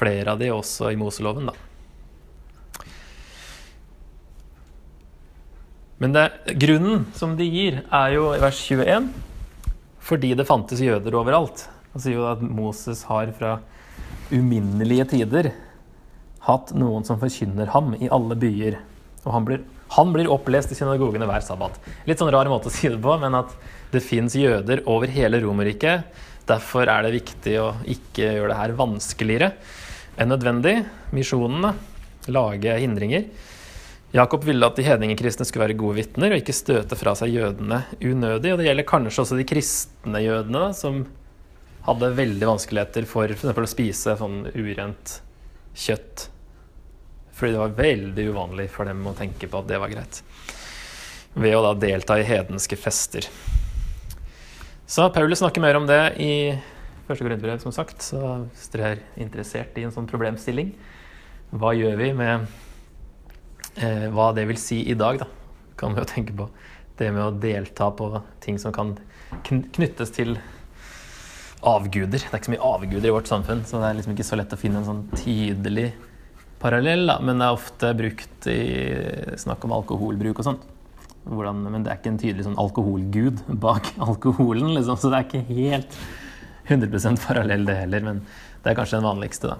flere 0.00 0.32
av 0.32 0.40
de 0.40 0.48
også 0.54 0.90
i 0.92 0.98
Moseloven, 0.98 1.50
da. 1.50 1.56
Men 6.00 6.14
det, 6.16 6.30
grunnen 6.56 7.02
som 7.12 7.34
de 7.36 7.44
gir, 7.44 7.82
er 7.92 8.14
jo 8.14 8.30
i 8.32 8.40
vers 8.40 8.60
21 8.72 9.10
fordi 10.00 10.30
det 10.32 10.46
fantes 10.48 10.80
jøder 10.80 11.12
overalt. 11.18 11.66
Han 11.92 12.02
sier 12.02 12.16
jo 12.16 12.28
at 12.30 12.40
Moses 12.40 13.02
har 13.10 13.28
fra 13.36 13.58
uminnelige 14.32 15.04
tider 15.12 15.50
hatt 16.46 16.72
noen 16.72 17.04
som 17.04 17.20
forkynner 17.20 17.68
ham 17.74 17.92
i 17.98 18.08
alle 18.08 18.38
byer. 18.40 18.78
Og 19.26 19.34
han 19.34 19.44
blir, 19.44 19.60
han 19.92 20.14
blir 20.14 20.32
opplest 20.32 20.72
i 20.72 20.78
synagogene 20.78 21.28
hver 21.28 21.44
sabbat. 21.44 21.76
Litt 22.08 22.22
sånn 22.22 22.32
rar 22.32 22.48
måte 22.48 22.72
å 22.72 22.74
si 22.74 22.88
det 22.88 22.98
på, 23.04 23.18
men 23.20 23.36
at 23.36 23.52
det 23.92 24.00
fins 24.00 24.38
jøder 24.40 24.80
over 24.88 25.12
hele 25.12 25.42
Romerriket. 25.44 26.08
Derfor 26.48 26.88
er 26.88 27.04
det 27.04 27.18
viktig 27.18 27.58
å 27.60 27.68
ikke 27.92 28.32
gjøre 28.38 28.54
det 28.54 28.60
her 28.62 28.76
vanskeligere 28.80 29.52
enn 30.20 30.30
nødvendig. 30.30 30.76
Misjonene 31.16 31.72
lage 32.30 32.76
hindringer. 32.82 33.24
Jakob 34.12 34.44
ville 34.44 34.66
at 34.66 34.74
de 34.78 34.84
hedningekristne 34.84 35.46
skulle 35.46 35.68
være 35.68 35.78
gode 35.78 36.00
vitner 36.00 36.34
og 36.34 36.40
ikke 36.42 36.54
støte 36.56 36.98
fra 36.98 37.14
seg 37.18 37.30
jødene 37.36 37.84
unødig. 38.02 38.52
Og 38.52 38.58
det 38.58 38.66
gjelder 38.66 38.88
kanskje 38.88 39.22
også 39.22 39.38
de 39.38 39.46
kristne 39.46 40.22
jødene, 40.24 40.64
som 40.74 41.04
hadde 41.86 42.10
veldig 42.18 42.48
vanskeligheter 42.50 43.06
for 43.08 43.30
f.eks. 43.30 43.54
å 43.54 43.70
spise 43.70 44.16
sånn 44.18 44.42
urent 44.50 45.20
kjøtt. 45.78 46.26
Fordi 47.38 47.54
det 47.54 47.62
var 47.62 47.78
veldig 47.78 48.26
uvanlig 48.34 48.66
for 48.74 48.90
dem 48.90 49.06
å 49.06 49.14
tenke 49.16 49.48
på 49.48 49.62
at 49.62 49.70
det 49.70 49.78
var 49.80 49.94
greit. 49.94 50.20
Ved 51.38 51.54
å 51.56 51.62
da 51.64 51.72
delta 51.78 52.18
i 52.18 52.26
hedenske 52.26 52.76
fester. 52.76 53.30
Så 54.90 55.06
Paulus 55.14 55.38
snakker 55.38 55.62
mer 55.62 55.78
om 55.78 55.86
det 55.86 56.02
i 56.18 56.32
første 57.10 57.26
grunnbrev, 57.26 57.60
som 57.62 57.74
sagt. 57.74 58.02
Så 58.06 58.20
hvis 58.48 58.70
dere 58.72 58.94
er 58.94 59.04
interessert 59.20 59.78
i 59.78 59.86
en 59.86 59.94
sånn 59.94 60.08
problemstilling, 60.10 60.72
hva 61.50 61.74
gjør 61.74 61.98
vi 61.98 62.12
med 62.14 62.46
eh, 63.76 64.06
hva 64.14 64.30
det 64.36 64.46
vil 64.50 64.60
si 64.60 64.84
i 64.90 64.98
dag, 64.98 65.20
da, 65.22 65.26
kan 65.80 65.94
vi 65.94 66.02
jo 66.02 66.10
tenke 66.10 66.36
på. 66.36 66.46
Det 67.00 67.10
med 67.10 67.24
å 67.24 67.34
delta 67.42 67.88
på 67.96 68.12
ting 68.44 68.58
som 68.60 68.74
kan 68.76 68.94
knyttes 69.46 70.12
til 70.14 70.36
avguder. 71.66 72.20
Det 72.20 72.30
er 72.30 72.38
ikke 72.38 72.50
så 72.50 72.54
mye 72.54 72.70
avguder 72.70 73.08
i 73.10 73.14
vårt 73.14 73.30
samfunn, 73.30 73.64
så 73.68 73.80
det 73.80 73.88
er 73.88 73.98
liksom 73.98 74.14
ikke 74.14 74.28
så 74.30 74.38
lett 74.38 74.54
å 74.54 74.60
finne 74.60 74.80
en 74.80 74.88
sånn 74.88 75.02
tydelig 75.14 75.90
parallell. 76.60 77.06
Da. 77.08 77.18
Men 77.24 77.40
det 77.40 77.48
er 77.48 77.56
ofte 77.56 77.92
brukt 77.96 78.50
i 78.52 78.60
snakk 79.40 79.64
om 79.66 79.74
alkoholbruk 79.80 80.40
og 80.40 80.50
sånt. 80.52 80.68
Hvordan, 81.28 81.66
men 81.68 81.84
det 81.84 81.92
er 81.92 82.00
ikke 82.00 82.14
en 82.14 82.20
tydelig 82.20 82.46
sånn 82.46 82.58
alkoholgud 82.60 83.42
bak 83.60 83.92
alkoholen, 84.08 84.72
liksom, 84.76 84.96
så 85.00 85.12
det 85.12 85.18
er 85.18 85.28
ikke 85.28 85.46
helt 85.50 85.98
100 86.70 87.16
parallell, 87.26 87.66
det 87.66 87.76
heller. 87.82 88.06
Men 88.06 88.22
det 88.62 88.70
er 88.70 88.78
kanskje 88.78 89.00
den 89.00 89.08
vanligste, 89.08 89.50
da. 89.50 89.58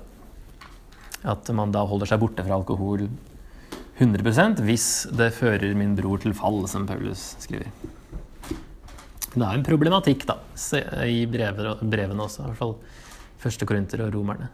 At 1.34 1.50
man 1.52 1.74
da 1.74 1.82
holder 1.84 2.08
seg 2.08 2.22
borte 2.22 2.44
fra 2.46 2.56
alkohol 2.56 3.08
100% 4.00 4.62
hvis 4.64 4.86
det 5.12 5.34
fører 5.36 5.74
min 5.76 5.92
bror 5.98 6.22
til 6.22 6.32
fall, 6.36 6.62
som 6.70 6.86
Paulus 6.88 7.34
skriver. 7.42 7.68
Det 9.30 9.44
er 9.44 9.52
en 9.52 9.66
problematikk 9.66 10.24
da, 10.26 10.38
i 11.04 11.26
brevene 11.28 12.24
også, 12.24 12.42
i 12.42 12.48
hvert 12.48 12.58
fall 12.58 12.74
første 13.40 13.68
korinter 13.68 14.02
og 14.06 14.14
romerne. 14.16 14.48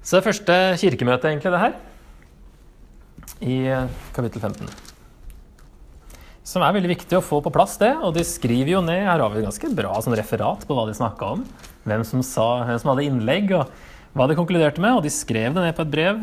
Så 0.00 0.16
det 0.16 0.24
første 0.24 0.54
kirkemøte, 0.80 1.28
egentlig, 1.28 1.52
det 1.52 1.60
her, 1.60 1.74
i 3.44 3.58
kapittel 4.16 4.40
15. 4.40 4.70
Som 6.48 6.64
er 6.64 6.72
veldig 6.72 6.94
viktig 6.94 7.18
å 7.18 7.24
få 7.24 7.42
på 7.44 7.52
plass, 7.52 7.76
det. 7.80 7.90
Og 8.00 8.14
de 8.16 8.24
skriver 8.24 8.72
jo 8.72 8.84
ned 8.84 9.02
Her 9.04 9.20
har 9.20 9.32
vi 9.34 9.42
et 9.42 9.48
ganske 9.48 9.68
bra 9.76 9.98
sånn 10.00 10.16
referat 10.16 10.64
på 10.64 10.76
hva 10.76 10.86
de 10.88 10.96
snakka 10.96 11.34
om. 11.36 11.42
Hvem 11.84 12.04
som, 12.08 12.22
sa, 12.24 12.46
hvem 12.64 12.78
som 12.80 12.92
hadde 12.94 13.04
innlegg, 13.04 13.52
og 13.58 14.16
hva 14.16 14.28
de 14.30 14.36
konkluderte 14.38 14.80
med. 14.80 14.96
Og 14.96 15.04
de 15.04 15.12
skrev 15.12 15.52
det 15.52 15.66
ned 15.66 15.76
på 15.76 15.84
et 15.84 15.92
brev. 15.92 16.22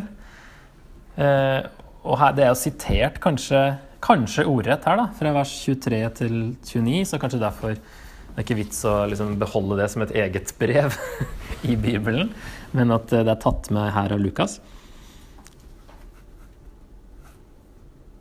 Eh, 1.22 1.60
og 2.06 2.18
her, 2.22 2.34
det 2.38 2.48
er 2.48 2.50
jo 2.52 2.58
sitert 2.58 3.22
kanskje, 3.22 3.62
kanskje 4.06 4.48
ordrett 4.50 4.86
her, 4.90 4.98
da, 5.04 5.06
fra 5.18 5.34
vers 5.38 5.54
23 5.62 6.02
til 6.18 6.36
29, 6.58 7.06
så 7.10 7.22
kanskje 7.22 7.42
derfor 7.42 7.78
det 7.78 8.42
er 8.42 8.44
ikke 8.44 8.58
vits 8.60 8.82
å 8.90 8.98
liksom 9.08 9.38
beholde 9.40 9.78
det 9.80 9.88
som 9.94 10.04
et 10.04 10.12
eget 10.26 10.52
brev 10.60 10.98
i 11.72 11.78
Bibelen, 11.80 12.34
men 12.76 12.92
at 12.92 13.08
det 13.14 13.30
er 13.32 13.40
tatt 13.42 13.70
med 13.74 13.94
her 13.96 14.12
av 14.12 14.22
Lukas. 14.22 14.58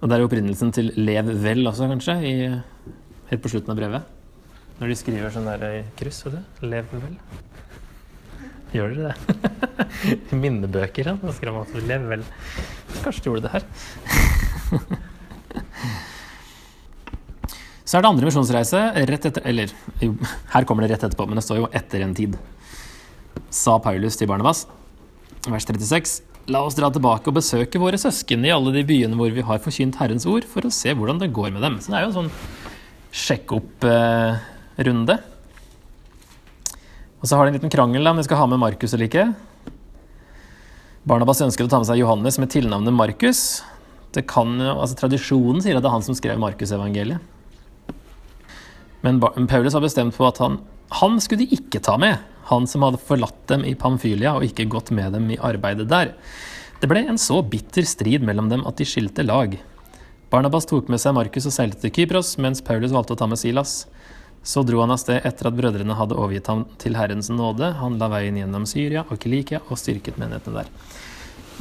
Og 0.05 0.11
det 0.13 0.19
er 0.19 0.27
opprinnelsen 0.27 0.69
til 0.77 0.91
'lev 1.01 1.31
vel' 1.41 1.65
også, 1.65 1.87
kanskje, 1.89 2.15
i, 2.29 2.33
helt 3.31 3.41
på 3.41 3.49
slutten 3.49 3.73
av 3.73 3.79
brevet. 3.79 4.03
Når 4.77 4.91
de 4.91 4.97
skriver 5.01 5.33
sånn 5.33 5.49
der 5.49 5.65
i 5.65 5.81
kryss. 5.97 6.27
Vet 6.27 6.35
du? 6.35 6.41
'Lev 6.69 6.85
vel'. 6.93 7.17
Gjør 8.75 8.93
dere 8.93 9.09
det? 9.09 9.17
I 10.33 10.35
Minnebøker, 10.37 11.09
ja. 11.09 11.15
Da 11.23 11.33
skrev 11.33 11.57
man 11.57 11.65
at 11.65 11.73
'lev 11.89 12.05
vel'. 12.11 12.27
Kanskje 13.01 13.23
de 13.23 13.29
gjorde 13.31 13.45
det 13.47 13.53
her. 13.55 13.65
Så 17.85 17.97
er 17.97 18.03
det 18.03 18.11
andre 18.11 18.27
misjonsreise 18.29 18.79
rett 19.09 19.27
etter 19.29 19.43
Eller 19.45 19.73
jo, 20.03 20.17
her 20.53 20.65
kommer 20.65 20.83
det 20.85 20.91
rett 20.93 21.05
etterpå, 21.09 21.25
men 21.29 21.37
det 21.41 21.45
står 21.49 21.57
jo 21.63 21.71
'etter 21.73 22.05
en 22.05 22.15
tid'. 22.15 22.37
Sa 23.49 23.79
Paulus 23.79 24.17
til 24.21 24.29
Barnabas, 24.29 24.67
vers 25.49 25.65
36. 25.65 26.34
La 26.53 26.61
oss 26.61 26.77
dra 26.77 26.91
tilbake 26.93 27.31
og 27.31 27.39
besøke 27.39 27.81
våre 27.81 27.97
søsken 27.97 28.43
i 28.45 28.51
alle 28.53 28.69
de 28.75 28.83
byene 28.85 29.17
hvor 29.17 29.31
vi 29.33 29.45
har 29.49 29.63
forkynt 29.65 29.97
Herrens 29.97 30.27
ord, 30.29 30.45
for 30.45 30.67
å 30.67 30.73
se 30.73 30.93
hvordan 30.93 31.23
det 31.23 31.33
går 31.33 31.55
med 31.55 31.65
dem. 31.65 31.79
Så 31.81 31.89
det 31.89 31.97
er 31.97 32.05
jo 32.05 32.11
en 32.11 32.19
sånn 32.19 32.35
sjekk-opp-runde. 33.15 35.17
Og 37.23 37.25
så 37.25 37.39
har 37.39 37.47
de 37.47 37.55
en 37.55 37.57
liten 37.57 37.73
krangel 37.73 38.11
om 38.11 38.21
de 38.21 38.27
skal 38.27 38.43
ha 38.43 38.49
med 38.51 38.61
Markus 38.61 38.93
eller 38.93 39.09
ikke. 39.09 39.31
Barnabas 41.09 41.41
ønsker 41.47 41.65
å 41.65 41.73
ta 41.73 41.81
med 41.81 41.89
seg 41.89 42.03
Johannes 42.03 42.37
med 42.41 42.53
tilnavnet 42.53 42.97
Markus. 42.97 43.41
Altså, 44.15 44.95
tradisjonen 45.01 45.65
sier 45.65 45.79
at 45.79 45.85
det 45.85 45.89
er 45.89 45.97
han 45.97 46.05
som 46.05 46.17
skrev 46.19 46.37
Markusevangeliet. 46.43 47.33
Men 49.05 49.21
Paulus 49.21 49.77
har 49.77 49.85
bestemt 49.85 50.17
på 50.17 50.29
at 50.29 50.41
han, 50.45 50.61
han 51.01 51.17
skulle 51.21 51.45
de 51.45 51.57
ikke 51.57 51.81
ta 51.85 51.97
med. 52.01 52.21
Han 52.51 52.67
som 52.71 52.85
hadde 52.87 53.01
forlatt 53.01 53.39
dem 53.51 53.65
i 53.65 53.77
Pamfylia 53.79 54.35
og 54.37 54.45
ikke 54.47 54.69
gått 54.73 54.93
med 54.95 55.15
dem 55.17 55.31
i 55.33 55.41
arbeidet 55.41 55.89
der. 55.91 56.13
Det 56.81 56.91
ble 56.91 57.05
en 57.09 57.21
så 57.21 57.39
bitter 57.41 57.87
strid 57.89 58.25
mellom 58.27 58.51
dem 58.51 58.67
at 58.69 58.77
de 58.81 58.87
skilte 58.89 59.25
lag. 59.25 59.57
Barnabas 60.33 60.67
tok 60.69 60.91
med 60.91 61.01
seg 61.01 61.15
Markus 61.17 61.47
og 61.49 61.55
seilte 61.55 61.81
til 61.85 61.93
Kypros, 61.95 62.35
mens 62.43 62.61
Paulus 62.65 62.93
valgte 62.93 63.15
å 63.15 63.21
ta 63.21 63.29
med 63.31 63.41
Silas. 63.41 63.85
Så 64.45 64.61
dro 64.67 64.83
han 64.83 64.93
av 64.93 64.99
sted 65.01 65.25
etter 65.25 65.49
at 65.49 65.57
brødrene 65.57 65.97
hadde 65.97 66.19
overgitt 66.19 66.51
ham 66.51 66.67
til 66.83 66.99
Herrens 66.99 67.31
nåde. 67.33 67.71
Han 67.79 67.97
la 68.01 68.11
veien 68.13 68.37
gjennom 68.37 68.67
Syria 68.69 69.07
og 69.09 69.17
Kilikia 69.23 69.63
og 69.71 69.81
styrket 69.81 70.19
menighetene 70.21 70.61
der. 70.61 70.73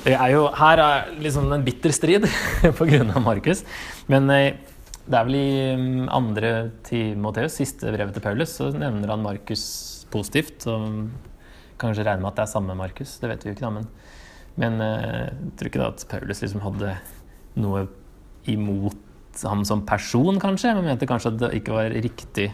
Det 0.03 0.17
er 0.17 0.33
jo, 0.33 0.47
her 0.57 0.81
er 0.81 1.11
liksom 1.21 1.51
en 1.53 1.63
bitter 1.63 1.93
strid 1.95 2.27
pga. 2.79 3.03
Markus. 3.23 3.63
Men 4.11 4.27
eh, 4.33 4.57
det 5.05 5.19
er 5.19 5.27
vel 5.29 5.37
i 5.37 5.53
mm, 5.79 6.05
andre 6.11 6.53
Timoteus, 6.87 7.59
siste 7.59 7.91
brevet 7.93 8.15
til 8.15 8.23
Paulus, 8.23 8.57
så 8.57 8.73
nevner 8.73 9.11
han 9.13 9.23
Markus 9.23 9.63
positivt. 10.13 10.67
Og 10.69 11.09
kanskje 11.81 12.05
regner 12.05 12.23
med 12.23 12.31
at 12.31 12.41
det 12.41 12.45
er 12.45 12.53
samme 12.53 12.77
Markus, 12.77 13.17
det 13.21 13.31
vet 13.31 13.43
vi 13.43 13.51
jo 13.51 13.57
ikke, 13.57 13.65
da. 13.65 13.73
Men, 13.79 13.89
men 14.61 14.85
eh, 14.85 15.27
jeg 15.27 15.57
tror 15.59 15.71
ikke 15.71 15.83
da 15.83 15.91
at 15.91 16.07
Paulus 16.13 16.43
liksom 16.45 16.63
hadde 16.63 16.95
noe 17.59 17.87
imot 18.49 19.43
ham 19.43 19.63
som 19.65 19.81
person, 19.87 20.37
kanskje, 20.41 20.75
men 20.77 20.91
mente 20.91 21.09
kanskje 21.09 21.33
at 21.33 21.39
det 21.41 21.53
ikke 21.59 21.75
var 21.75 21.93
riktig 22.05 22.51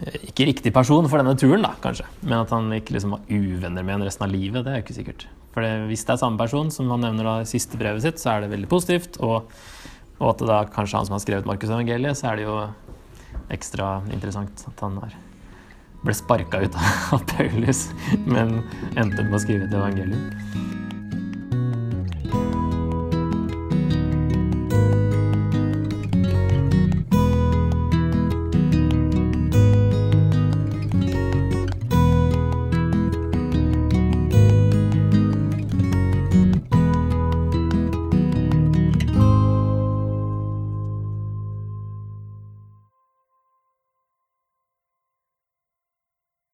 ikke 0.00 0.46
riktig 0.48 0.72
person 0.72 1.06
for 1.10 1.20
denne 1.20 1.34
turen, 1.38 1.64
da, 1.66 1.74
kanskje. 1.82 2.06
Men 2.24 2.40
at 2.40 2.52
han 2.54 2.70
ikke 2.74 2.94
liksom 2.96 3.16
var 3.16 3.26
uvenner 3.28 3.84
med 3.84 3.98
en 3.98 4.06
resten 4.06 4.24
av 4.24 4.32
livet, 4.32 4.64
det 4.64 4.72
er 4.72 4.80
jo 4.80 4.84
ikke 4.86 4.96
sikkert. 4.96 5.26
For 5.52 5.66
hvis 5.90 6.04
det 6.08 6.14
er 6.14 6.22
samme 6.22 6.40
person 6.40 6.70
som 6.72 6.88
han 6.94 7.04
nevner 7.04 7.28
da 7.28 7.34
i 7.42 7.48
siste 7.48 7.76
brevet 7.80 8.04
sitt, 8.04 8.22
så 8.22 8.32
er 8.32 8.44
det 8.44 8.54
veldig 8.54 8.70
positivt. 8.70 9.18
Og, 9.20 9.52
og 10.18 10.30
at 10.30 10.40
det 10.40 10.48
da 10.48 10.62
kanskje 10.64 10.96
er 10.96 11.02
han 11.02 11.10
som 11.10 11.18
har 11.18 11.24
skrevet 11.24 11.48
Markus 11.48 11.72
evangeliet, 11.72 12.18
så 12.18 12.30
er 12.30 12.40
det 12.40 12.46
jo 12.46 12.56
ekstra 13.52 13.92
interessant 14.14 14.64
at 14.70 14.84
han 14.84 14.96
er, 15.04 15.18
ble 16.02 16.14
sparka 16.16 16.62
ut 16.64 16.78
av 17.14 17.22
Paulus, 17.30 17.88
men 18.26 18.60
endte 18.96 19.24
med 19.24 19.38
å 19.38 19.42
skrive 19.42 19.68
et 19.68 19.76
evangelium. 19.76 20.30